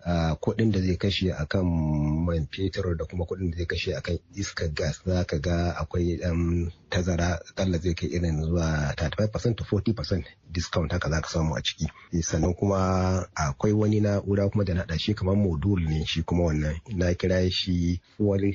kuɗin 0.41 0.71
da 0.73 0.81
zai 0.81 0.97
kashe 0.97 1.33
akan 1.33 1.67
man 2.27 2.47
fetur 2.51 2.97
da 2.97 3.05
kuma 3.05 3.25
kuɗin 3.25 3.51
da 3.51 3.57
zai 3.57 3.67
kashe 3.67 3.95
akan 3.97 4.19
iskar 4.35 4.69
gas 4.75 5.03
za 5.07 5.25
ka 5.25 5.39
ga 5.39 5.73
akwai 5.77 6.17
ɗan 6.21 6.71
tazara 6.91 7.41
akalla 7.51 7.79
zai 7.79 7.95
kai 7.95 8.09
irin 8.09 8.43
zuwa 8.45 8.95
35% 8.97 9.55
to 9.55 9.65
40% 9.65 10.25
discount 10.53 10.93
haka 10.93 11.11
za 11.11 11.21
ka 11.21 11.29
samu 11.29 11.57
a 11.57 11.61
ciki. 11.63 11.87
Sannan 12.23 12.55
kuma 12.55 13.27
akwai 13.35 13.73
wani 13.73 14.01
na'ura 14.01 14.49
kuma 14.51 14.65
da 14.65 14.75
na 14.75 14.99
shi 14.99 15.15
kamar 15.15 15.37
module 15.37 15.87
ne 15.89 16.05
shi 16.07 16.23
kuma 16.23 16.45
wannan. 16.45 16.77
Na 16.97 17.15
kira 17.15 17.51
shi 17.51 18.01
fuel 18.17 18.55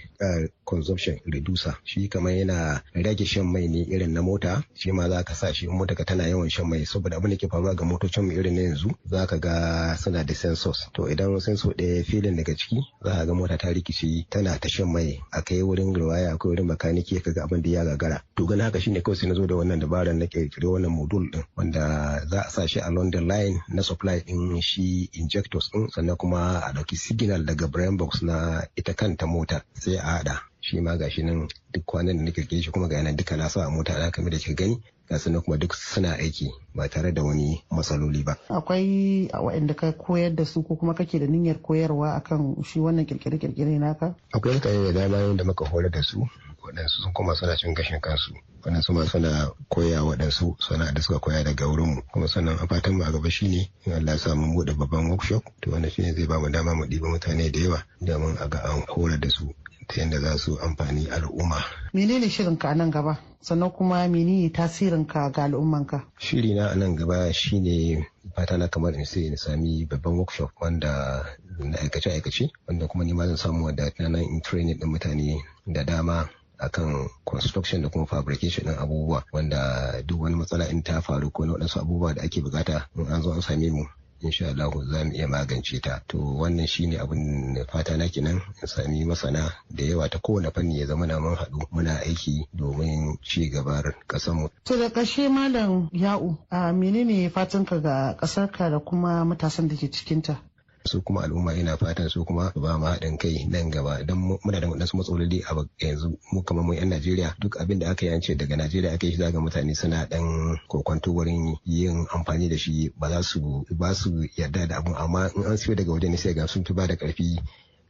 consumption 0.66 1.20
reducer. 1.26 1.76
Shi 1.84 2.08
kamar 2.08 2.34
yana 2.34 2.82
rage 2.94 3.26
shan 3.26 3.46
mai 3.46 3.68
ne 3.68 3.86
irin 3.90 4.14
na 4.14 4.22
mota. 4.22 4.64
Shi 4.74 4.92
ma 4.92 5.10
za 5.10 5.24
ka 5.24 5.34
sa 5.34 5.54
shi 5.54 5.68
mota 5.68 5.96
ka 5.96 6.04
tana 6.04 6.28
yawan 6.28 6.50
shan 6.50 6.68
mai. 6.70 6.86
Saboda 6.86 7.18
abin 7.18 7.30
da 7.32 7.38
ke 7.38 7.48
faruwa 7.48 7.76
ga 7.76 7.86
motocin 7.86 8.26
mu 8.26 8.32
irin 8.32 8.56
na 8.56 8.62
yanzu 8.62 8.90
za 9.06 9.28
ka 9.28 9.38
ga 9.38 9.96
suna 10.14 10.24
da 10.24 10.34
sensors. 10.36 10.90
To 10.94 11.10
idan 11.10 11.40
sensor 11.42 11.74
ɗaya 11.74 12.04
filin 12.06 12.36
daga 12.36 12.56
ciki 12.56 12.78
za 13.04 13.12
ka 13.12 13.26
ga 13.26 13.34
mota 13.34 13.58
ta 13.58 13.68
rikici 13.74 14.26
tana 14.30 14.60
ta 14.60 14.70
shan 14.70 14.92
mai. 14.94 15.20
A 15.32 15.42
kai 15.42 15.62
wurin 15.64 15.94
riwaya 15.94 16.34
akwai 16.34 16.50
wurin 16.54 16.68
makaniki 16.68 17.20
ka 17.24 17.32
ga 17.32 17.44
abin 17.44 17.62
da 17.62 17.70
ya 17.70 17.84
gagara. 17.86 18.22
To 18.36 18.46
gani 18.46 18.62
haka 18.62 18.80
shine 18.80 19.02
kawai 19.02 19.16
sai 19.18 19.28
na 19.30 19.34
zo 19.36 19.46
da 19.48 19.56
wannan 19.56 19.80
dabarar 19.80 20.14
na 20.14 20.26
kirkire 20.26 20.68
wannan 20.68 20.92
module 20.92 21.32
din 21.32 21.44
wanda 21.58 22.22
za 22.30 22.42
a 22.46 22.50
sa 22.50 22.66
shi 22.68 22.80
a 22.80 22.92
London 22.92 23.28
line 23.28 23.62
na 23.70 23.82
supply 23.82 24.20
din 24.20 24.62
shi 24.62 25.10
injectors 25.14 25.70
din 25.74 25.90
sannan 25.90 26.16
kuma 26.18 26.62
a 26.62 26.72
ɗauki 26.74 26.96
signal 26.96 27.46
daga 27.46 27.68
brain 27.68 27.98
box 27.98 28.22
na 28.22 28.62
ita 28.76 28.94
kanta 28.94 29.26
mota 29.26 29.64
sai 29.74 29.96
a 29.98 30.02
hada 30.22 30.42
shi 30.62 30.80
ma 30.82 30.96
gashi 30.98 31.24
nan 31.24 31.48
duk 31.74 31.86
kwanan 31.86 32.18
da 32.18 32.24
na 32.24 32.32
kirkire 32.32 32.62
shi 32.62 32.72
kuma 32.72 32.88
ga 32.88 32.98
yanan 32.98 33.16
duka 33.18 33.36
na 33.38 33.50
sa 33.50 33.66
a 33.66 33.70
mota 33.70 33.98
na 33.98 34.12
kamar 34.12 34.32
da 34.32 34.38
kika 34.38 34.54
gani. 34.54 34.78
Ga 35.18 35.42
kuma 35.42 35.58
duk 35.58 35.74
suna 35.74 36.14
aiki 36.18 36.52
ba 36.76 36.88
tare 36.90 37.12
da 37.14 37.24
wani 37.24 37.64
matsaloli 37.72 38.24
ba. 38.24 38.38
Akwai 38.50 39.30
waɗanda 39.34 39.76
ka 39.76 39.92
koyar 39.92 40.36
da 40.36 40.46
su 40.46 40.64
ko 40.64 40.76
kuma 40.76 40.94
kake 40.94 41.20
da 41.20 41.26
niyyar 41.28 41.62
koyarwa 41.62 42.16
akan 42.16 42.64
shi 42.64 42.80
wannan 42.80 43.06
kirkire-kirkire 43.06 43.80
naka? 43.80 44.16
Akwai 44.34 44.54
mutane 44.54 44.94
da 44.94 45.08
dama 45.08 45.36
da 45.38 45.44
muka 45.44 45.66
horar 45.66 45.92
da 45.92 46.02
su 46.04 46.28
waɗansu 46.64 47.02
sun 47.02 47.14
kuma 47.14 47.36
suna 47.36 47.56
cin 47.58 47.74
gashin 47.74 48.00
kansu 48.00 48.34
waɗansu 48.64 48.94
ma 48.94 49.06
suna 49.06 49.52
koya 49.70 50.04
waɗansu 50.04 50.56
suna 50.60 50.92
da 50.94 51.02
suka 51.02 51.20
koya 51.20 51.44
daga 51.44 51.68
wurinmu 51.68 52.02
kuma 52.12 52.28
sannan 52.28 52.58
a 52.60 52.68
fatan 52.68 52.96
mu 52.98 53.04
a 53.04 53.12
gaba 53.12 53.30
shine 53.30 53.70
in 53.86 53.94
Allah 53.94 54.18
sa 54.18 54.36
mu 54.36 54.56
buɗe 54.56 54.74
babban 54.78 55.10
workshop 55.10 55.44
to 55.62 55.72
wannan 55.72 55.92
shine 55.92 56.14
zai 56.16 56.26
ba 56.28 56.40
mu 56.40 56.50
dama 56.50 56.74
mu 56.76 56.86
ɗiba 56.86 57.10
mutane 57.10 57.52
da 57.52 57.60
yawa 57.60 57.84
domin 58.02 58.38
a 58.40 58.48
ga 58.48 58.60
an 58.64 58.82
horar 58.88 59.20
da 59.20 59.30
su 59.30 59.54
ta 59.88 60.02
yadda 60.02 60.20
za 60.20 60.38
su 60.38 60.58
amfani 60.62 61.08
al'umma. 61.12 61.64
Menene 61.94 62.30
shirinka 62.30 62.70
a 62.70 62.76
nan 62.76 62.92
gaba? 62.92 63.18
Sannan 63.42 63.72
kuma 63.72 64.08
menene 64.08 64.50
tasirinka 64.52 65.30
ga 65.32 65.44
al'ummanka? 65.44 66.04
Shiri 66.20 66.54
na 66.56 66.68
a 66.72 66.76
nan 66.76 66.96
gaba 66.96 67.34
shine 67.34 68.06
fata 68.36 68.58
na 68.58 68.68
kamar 68.68 68.94
in 68.96 69.06
sai 69.06 69.30
na 69.30 69.36
sami 69.38 69.86
babban 69.86 70.18
workshop 70.18 70.52
wanda 70.62 71.26
na 71.60 71.78
aikace-aikace 71.78 72.50
wanda 72.68 72.88
kuma 72.88 73.04
ni 73.04 73.14
ma 73.14 73.28
zan 73.28 73.38
samu 73.38 73.66
wadda 73.66 73.92
na 74.10 74.20
in 74.20 74.42
training 74.42 74.80
din 74.80 74.90
mutane 74.90 75.42
da 75.68 75.84
dama 75.84 76.30
akan 76.60 77.10
construction 77.26 77.82
da 77.82 77.90
kuma 77.90 78.06
fabrication 78.06 78.66
din 78.66 78.78
abubuwa 78.80 79.24
wanda 79.32 80.02
duk 80.06 80.22
wani 80.22 80.36
matsala 80.36 80.70
in 80.70 80.84
ta 80.84 81.02
faru 81.02 81.30
ko 81.32 81.46
na 81.46 81.54
waɗansu 81.54 81.80
abubuwa 81.80 82.14
da 82.14 82.22
ake 82.24 82.42
buƙata 82.42 82.88
in 82.96 83.08
an 83.08 83.22
zo 83.22 83.32
an 83.34 83.42
same 83.42 83.70
mu 83.72 83.86
insha 84.24 84.48
Allah 84.50 84.72
za 84.92 85.04
mu 85.06 85.12
iya 85.14 85.28
magance 85.28 85.80
ta 85.82 86.00
to 86.08 86.18
wannan 86.18 86.68
shine 86.68 86.98
abin 87.00 87.56
fata 87.72 87.98
na 87.98 88.08
kenan 88.08 88.42
in 88.62 88.68
sami 88.68 89.06
masana 89.06 89.52
da 89.70 89.84
yawa 89.84 90.10
ta 90.10 90.20
kowane 90.20 90.52
fanni 90.52 90.80
ya 90.80 90.86
zama 90.88 91.06
na 91.08 91.20
mun 91.20 91.36
haɗu 91.36 91.68
muna 91.72 92.00
aiki 92.00 92.48
domin 92.54 93.18
ci 93.22 93.50
gabar 93.50 93.96
ƙasar 94.08 94.34
mu 94.36 94.50
To 94.64 94.78
da 94.78 94.90
ƙarshe 94.90 95.30
malam 95.30 95.90
ya'u 95.92 96.38
a 96.50 96.72
menene 96.74 97.30
fatanka 97.30 97.80
ga 97.82 98.16
ƙasarka 98.18 98.70
da 98.70 98.80
kuma 98.80 99.26
matasan 99.26 99.68
da 99.68 99.76
ke 99.76 99.92
cikinta? 99.92 100.40
Su 100.86 101.02
kuma 101.02 101.24
al'umma 101.24 101.54
ina 101.56 101.78
fatan 101.78 102.10
su 102.10 102.26
kuma 102.26 102.52
ba 102.56 102.78
mu 102.78 102.86
haɗin 102.86 103.18
kai 103.18 103.46
nan 103.50 103.70
gaba. 103.70 104.04
Don 104.04 104.18
muna 104.18 104.60
da 104.60 104.68
waɗansu 104.68 104.98
matsaloli 104.98 105.42
a 105.44 105.54
yanzu 105.80 106.18
mu 106.32 106.42
kamar 106.44 106.64
mu 106.66 106.74
'yan 106.74 106.90
Najeriya 106.90 107.36
duk 107.40 107.58
abin 107.62 107.80
da 107.80 107.90
aka 107.92 108.06
yance 108.06 108.36
daga 108.36 108.56
Najeriya 108.56 108.94
aka 108.94 109.08
yi 109.08 109.16
zaga 109.16 109.40
mutane 109.40 109.76
suna 109.76 110.06
ɗan 110.10 110.58
kokwanto 110.68 111.12
wurin 111.14 111.56
yin 111.66 112.06
amfani 112.14 112.50
da 112.50 112.58
shi. 112.58 112.92
Ba 113.00 113.10
za 113.10 113.24
su 113.24 113.66
ba 113.72 113.94
su 113.96 114.28
yarda 114.38 114.68
da 114.68 114.78
abun. 114.78 114.96
Amma 114.96 115.30
in 115.36 115.44
an 115.44 115.58
siyo 115.58 115.76
daga 115.76 115.92
waje 115.92 116.10
ne 116.10 116.18
sai 116.18 116.34
ga 116.34 116.48
sun 116.48 116.64
fi 116.64 116.74
ba 116.74 116.88
da 116.88 116.96
ƙarfi 116.96 117.40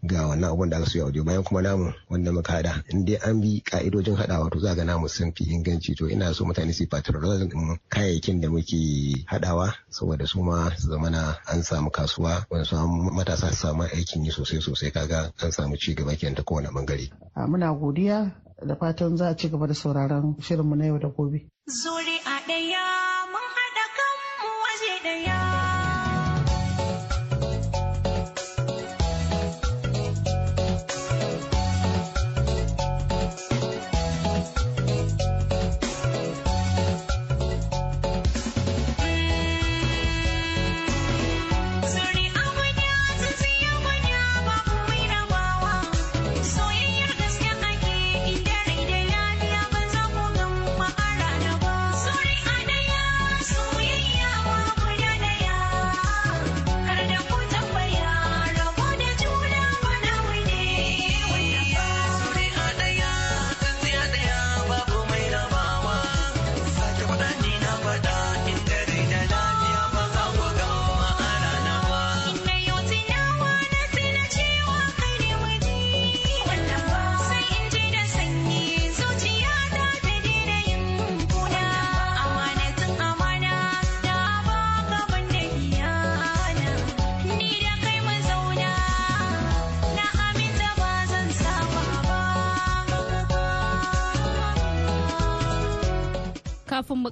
ga 0.03 0.27
wannan 0.27 0.51
abun 0.51 0.69
da 0.69 0.77
aka 0.77 0.85
siyo 0.89 1.03
a 1.03 1.05
waje 1.07 1.23
bayan 1.23 1.43
kuma 1.43 1.61
namu 1.61 1.93
wanda 2.09 2.31
muka 2.31 2.51
hada 2.51 2.83
in 2.91 3.05
dai 3.05 3.15
an 3.23 3.41
bi 3.41 3.61
ka'idojin 3.63 4.15
hadawa 4.15 4.49
to 4.51 4.59
za 4.59 4.75
ga 4.75 4.83
namu 4.83 5.07
sun 5.09 5.31
fi 5.31 5.43
inganci 5.47 5.95
to 5.95 6.09
ina 6.09 6.33
so 6.33 6.45
mutane 6.45 6.73
su 6.73 6.85
patrolizing 6.87 7.49
din 7.49 7.77
kayayyakin 7.89 8.41
da 8.41 8.49
muke 8.49 9.23
hadawa 9.25 9.73
saboda 9.89 10.27
su 10.27 10.43
ma 10.43 10.69
su 10.77 10.87
zamana 10.91 11.37
an 11.47 11.63
samu 11.63 11.89
kasuwa 11.89 12.45
wani 12.49 12.65
su 12.65 12.75
matasa 13.15 13.49
su 13.49 13.55
samu 13.55 13.83
aikin 13.83 14.25
yi 14.25 14.31
sosai 14.31 14.61
sosai 14.61 14.91
kaga 14.91 15.31
an 15.41 15.51
samu 15.51 15.77
ci 15.77 15.95
gaba 15.95 16.15
kenan 16.15 16.35
ta 16.35 16.43
kowane 16.43 16.69
ɓangare. 16.69 17.09
Muna 17.47 17.73
godiya 17.73 18.31
da 18.67 18.75
fatan 18.75 19.17
za 19.17 19.27
a 19.29 19.35
ci 19.35 19.49
gaba 19.49 19.67
da 19.67 19.73
sauraron 19.73 20.35
shirinmu 20.41 20.75
na 20.75 20.85
yau 20.85 20.99
da 20.99 21.07
gobe. 21.09 21.47
Zuri'a 21.67 22.35
ɗaya 22.47 22.83
mun 23.31 23.45
haɗa 23.55 23.85
kanmu 23.97 24.49
waje 24.63 24.93
ɗaya. 25.03 25.42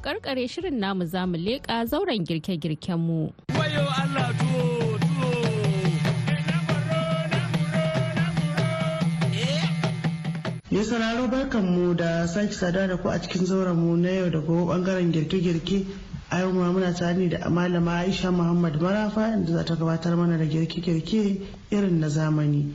Karkare 0.02 0.48
shirin 0.48 0.80
namu 0.80 1.06
za 1.06 1.26
mu 1.26 1.38
leƙa 1.38 1.86
zauren 1.86 2.26
girke-girken 2.26 3.00
mu. 3.00 3.30
Mai 10.72 10.84
sauraro 10.86 11.28
barkan 11.28 11.66
mu 11.66 11.94
da 11.94 12.28
sake 12.28 12.54
sada 12.54 12.88
da 12.88 12.98
ku 12.98 13.10
a 13.10 13.20
cikin 13.22 13.46
zauren 13.46 13.76
mu 13.76 13.96
na 13.98 14.10
yau 14.10 14.30
da 14.30 14.40
gobe 14.40 14.72
ɓangaren 14.72 15.12
girke-girke 15.12 15.86
a 16.30 16.40
yau 16.40 16.52
ma 16.54 16.72
muna 16.72 16.94
tare 16.94 17.28
da 17.30 17.50
malama 17.50 17.92
Aisha 18.00 18.32
Muhammad 18.32 18.80
Marafa 18.82 19.34
inda 19.36 19.52
za 19.52 19.64
ta 19.66 19.76
gabatar 19.76 20.16
mana 20.16 20.38
da 20.38 20.46
girke-girke 20.46 21.42
irin 21.72 22.00
na 22.00 22.08
zamani. 22.08 22.74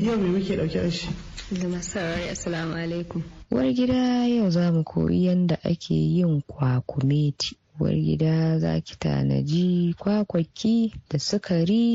Yau 0.00 0.16
me 0.16 0.28
muke 0.38 0.56
ɗauke 0.56 0.80
da 0.82 0.90
shi? 0.90 1.08
Zama 1.52 1.82
sarari 1.82 2.28
assalamu 2.32 2.74
alaikum. 2.74 3.22
Uwar 3.52 3.68
gida 3.78 4.02
yau 4.34 4.48
za 4.56 4.64
mu 4.74 4.82
koyi 4.90 5.18
yadda 5.28 5.56
ake 5.70 5.94
yin 6.16 6.34
kwakumeti. 6.50 7.50
Uwar 7.80 7.96
gida 8.06 8.58
za 8.62 8.72
ki 8.86 8.94
tanaji 9.02 9.94
kwakwaki 9.98 10.94
da 11.10 11.18
sukari 11.18 11.86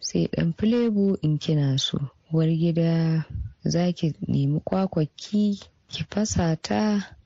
sai 0.00 0.28
dan 0.32 0.52
filebu 0.52 1.16
in 1.22 1.38
kina 1.38 1.78
so. 1.78 1.98
Uwar 2.32 2.50
gida 2.62 3.24
za 3.64 3.92
ki 3.96 4.06
nemi 4.28 4.60
kwakwaki 4.60 5.44
ki 5.90 6.00
fasa 6.10 6.56
ta 6.56 6.82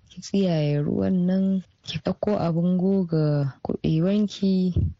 ki 0.09 0.19
tsiyaye 0.25 0.79
ruwan 0.87 1.17
nan 1.27 1.63
ki 1.87 1.99
ɗauko 2.05 2.31
abin 2.47 2.79
goga 2.79 3.25
kuɓewanki 3.65 4.53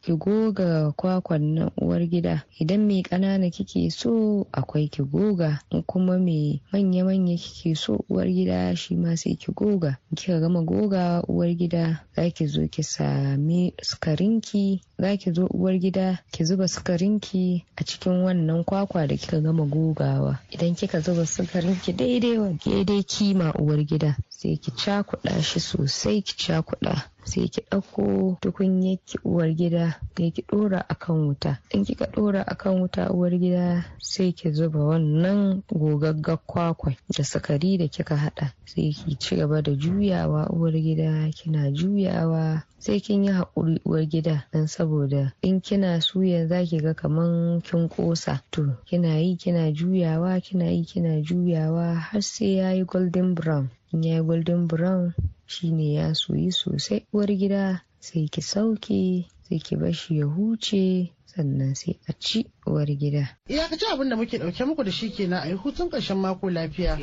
ki 0.03 0.13
goga 0.23 0.69
kwakwan 0.99 1.45
nan 1.55 1.71
uwar 1.83 2.03
gida. 2.11 2.43
Idan 2.61 2.87
mai 2.89 3.03
ƙanana 3.03 3.51
kike 3.55 3.91
so 3.91 4.47
akwai 4.53 4.89
ki 4.91 5.03
goga. 5.03 5.61
In 5.71 5.83
kuma 5.83 6.19
mai 6.19 6.61
manya-manya 6.73 7.37
kike 7.39 7.77
so 7.77 8.05
uwar 8.11 8.27
gida 8.27 8.75
shi 8.77 8.95
ma 8.97 9.15
sai 9.17 9.37
ki 9.37 9.53
goga. 9.55 9.99
Kika 10.15 10.41
gama 10.41 10.63
goga 10.63 11.23
uwar 11.29 11.55
gida 11.55 12.03
za 12.17 12.31
ki 12.31 12.47
zo 12.47 12.67
ki 12.69 12.83
sami 12.83 13.75
sukarinki. 13.83 14.81
Za 14.99 15.17
ki 15.17 15.31
zo 15.33 15.47
uwar 15.47 15.79
gida 15.79 16.19
ki 16.33 16.45
zuba 16.45 16.67
sukarinki 16.69 17.65
a 17.79 17.85
cikin 17.85 18.23
wannan 18.27 18.65
kwakwa 18.65 19.07
da 19.07 19.17
kika 19.17 19.41
gama 19.41 19.65
gogawa. 19.67 20.39
Idan 20.51 20.75
kika 20.75 21.01
zuba 21.01 21.27
sukarinki 21.27 21.93
daidai 21.93 22.59
daidai 22.67 23.03
kima 23.07 23.55
uwar 23.55 23.85
gida 23.87 24.17
sai 24.29 24.57
ki 24.59 24.71
cakuɗa 24.71 25.43
shi 25.43 25.61
sosai 25.61 26.23
ki 26.27 26.35
cakuɗa 26.37 26.72
sai 27.25 27.49
ki 27.49 27.61
ɗauko 27.71 28.03
tukunyar 28.43 28.99
ki 29.07 29.17
uwar 29.25 29.51
gida 29.55 29.85
sai 30.17 30.31
ki 30.35 30.43
ɗora 30.49 30.81
akan 30.89 31.17
wuta. 31.27 31.59
In 31.75 31.85
kika 31.85 32.07
ɗora 32.15 32.43
akan 32.47 32.81
wuta 32.81 33.11
uwar 33.15 33.31
gida 33.39 33.85
sai 33.99 34.33
ki 34.33 34.51
zuba 34.53 34.79
wannan 34.85 35.63
gogaggar 35.71 36.39
kwakwai 36.47 36.97
da 37.17 37.25
sukari 37.25 37.79
da 37.79 37.87
kika 37.89 38.17
haɗa. 38.17 38.53
Sai 38.67 38.93
ki 38.93 39.17
ci 39.19 39.37
gaba 39.37 39.63
da 39.63 39.73
juyawa 39.73 40.49
uwar 40.51 40.73
gida 40.73 41.31
kina 41.31 41.71
juyawa. 41.71 42.65
Sai 42.79 43.01
kin 43.01 43.25
yi 43.25 43.31
haƙuri 43.33 43.81
uwar 43.85 44.05
gida 44.09 44.45
don 44.53 44.67
saboda 44.67 45.33
in 45.43 45.61
kina 45.61 46.01
suya 46.01 46.47
za 46.49 46.65
ki 46.67 46.79
ga 46.81 46.95
kaman 46.95 47.61
kin 47.63 47.89
ƙosa. 47.89 48.43
To 48.51 48.77
kina 48.85 49.21
yi 49.21 49.37
kina 49.37 49.71
juyawa 49.73 50.41
kina 50.43 50.65
yi 50.71 50.85
kina 50.85 51.23
juyawa 51.23 51.95
har 51.95 52.23
sai 52.23 52.57
ya 52.57 52.71
yi 52.73 52.85
golden 52.85 53.35
brown. 53.35 53.71
In 53.93 54.03
ya 54.03 54.17
yi 54.17 54.23
golden 54.27 54.67
brown 54.67 55.15
shine 55.53 55.93
ya 55.95 56.15
soyi 56.15 56.51
sosai 56.53 57.07
uwar 57.13 57.29
gida 57.37 57.85
sai 58.01 58.29
ki 58.29 58.41
sauke 58.43 59.27
sai 59.49 59.59
ki 59.59 59.77
bashi 59.77 60.19
ya 60.19 60.27
huce 60.27 61.13
sannan 61.27 61.75
sai 61.75 61.99
a 62.09 62.13
ci 62.19 62.47
uwar 62.67 62.87
gida. 62.87 63.37
Iyakaci 63.49 63.87
abin 63.93 64.09
da 64.09 64.17
muke 64.17 64.39
ɗauke 64.39 64.65
muku 64.65 64.85
da 64.85 64.91
shi 64.91 65.11
kenan 65.11 65.43
a 65.43 65.49
yi 65.49 65.55
hutun 65.57 65.89
ƙarshen 65.91 66.17
mako 66.19 66.51
lafiya. 66.51 66.99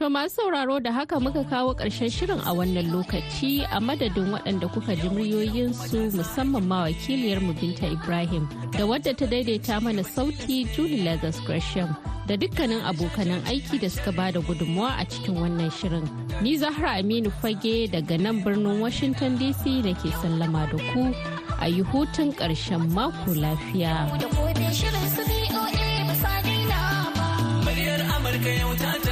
To 0.00 0.08
masu 0.08 0.30
sauraro 0.36 0.80
da 0.80 0.92
haka 0.92 1.20
muka 1.20 1.44
kawo 1.44 1.74
ƙarshen 1.76 2.08
shirin 2.10 2.40
a 2.40 2.54
wannan 2.56 2.88
lokaci 2.90 3.66
a 3.70 3.80
madadin 3.80 4.32
waɗanda 4.32 4.72
kuka 4.72 4.96
ji 4.96 5.08
muryoyinsu 5.12 6.16
musamman 6.16 6.64
ma 6.64 6.84
wakiliyar 6.88 7.42
mu 7.44 7.52
Binta 7.52 7.84
Ibrahim 7.92 8.48
da 8.72 8.86
wadda 8.88 9.12
ta 9.14 9.26
daidaita 9.26 9.76
mana 9.82 10.00
sauti 10.02 10.64
Julie 10.72 11.04
Lazarus 11.04 11.38
Gresham 11.44 11.94
da 12.26 12.34
dukkanin 12.36 12.80
abokanan 12.80 13.44
aiki 13.44 13.76
da 13.78 13.88
suka 13.90 14.10
ba 14.12 14.32
da 14.32 14.40
gudunmawa 14.40 14.96
a 14.96 15.04
cikin 15.04 15.36
wannan 15.36 15.68
shirin. 15.68 16.08
Ni 16.40 16.56
Zahra 16.56 16.96
Aminu 16.96 17.28
Fage 17.30 17.92
daga 17.92 18.16
nan 18.18 18.40
birnin 18.42 18.80
Washington 18.80 19.36
DC 19.36 19.84
nake 19.84 20.08
sallama 20.24 20.64
da 20.72 20.78
ku 20.94 21.12
a 21.60 21.68
yi 21.68 21.82
hutun 21.84 22.32
ƙarshen 22.32 22.88
mako 22.96 23.36
lafiya. 23.36 24.08
Muryar 27.60 28.00
Amurka 28.16 28.48
yau 28.60 28.72
ta 28.80 29.09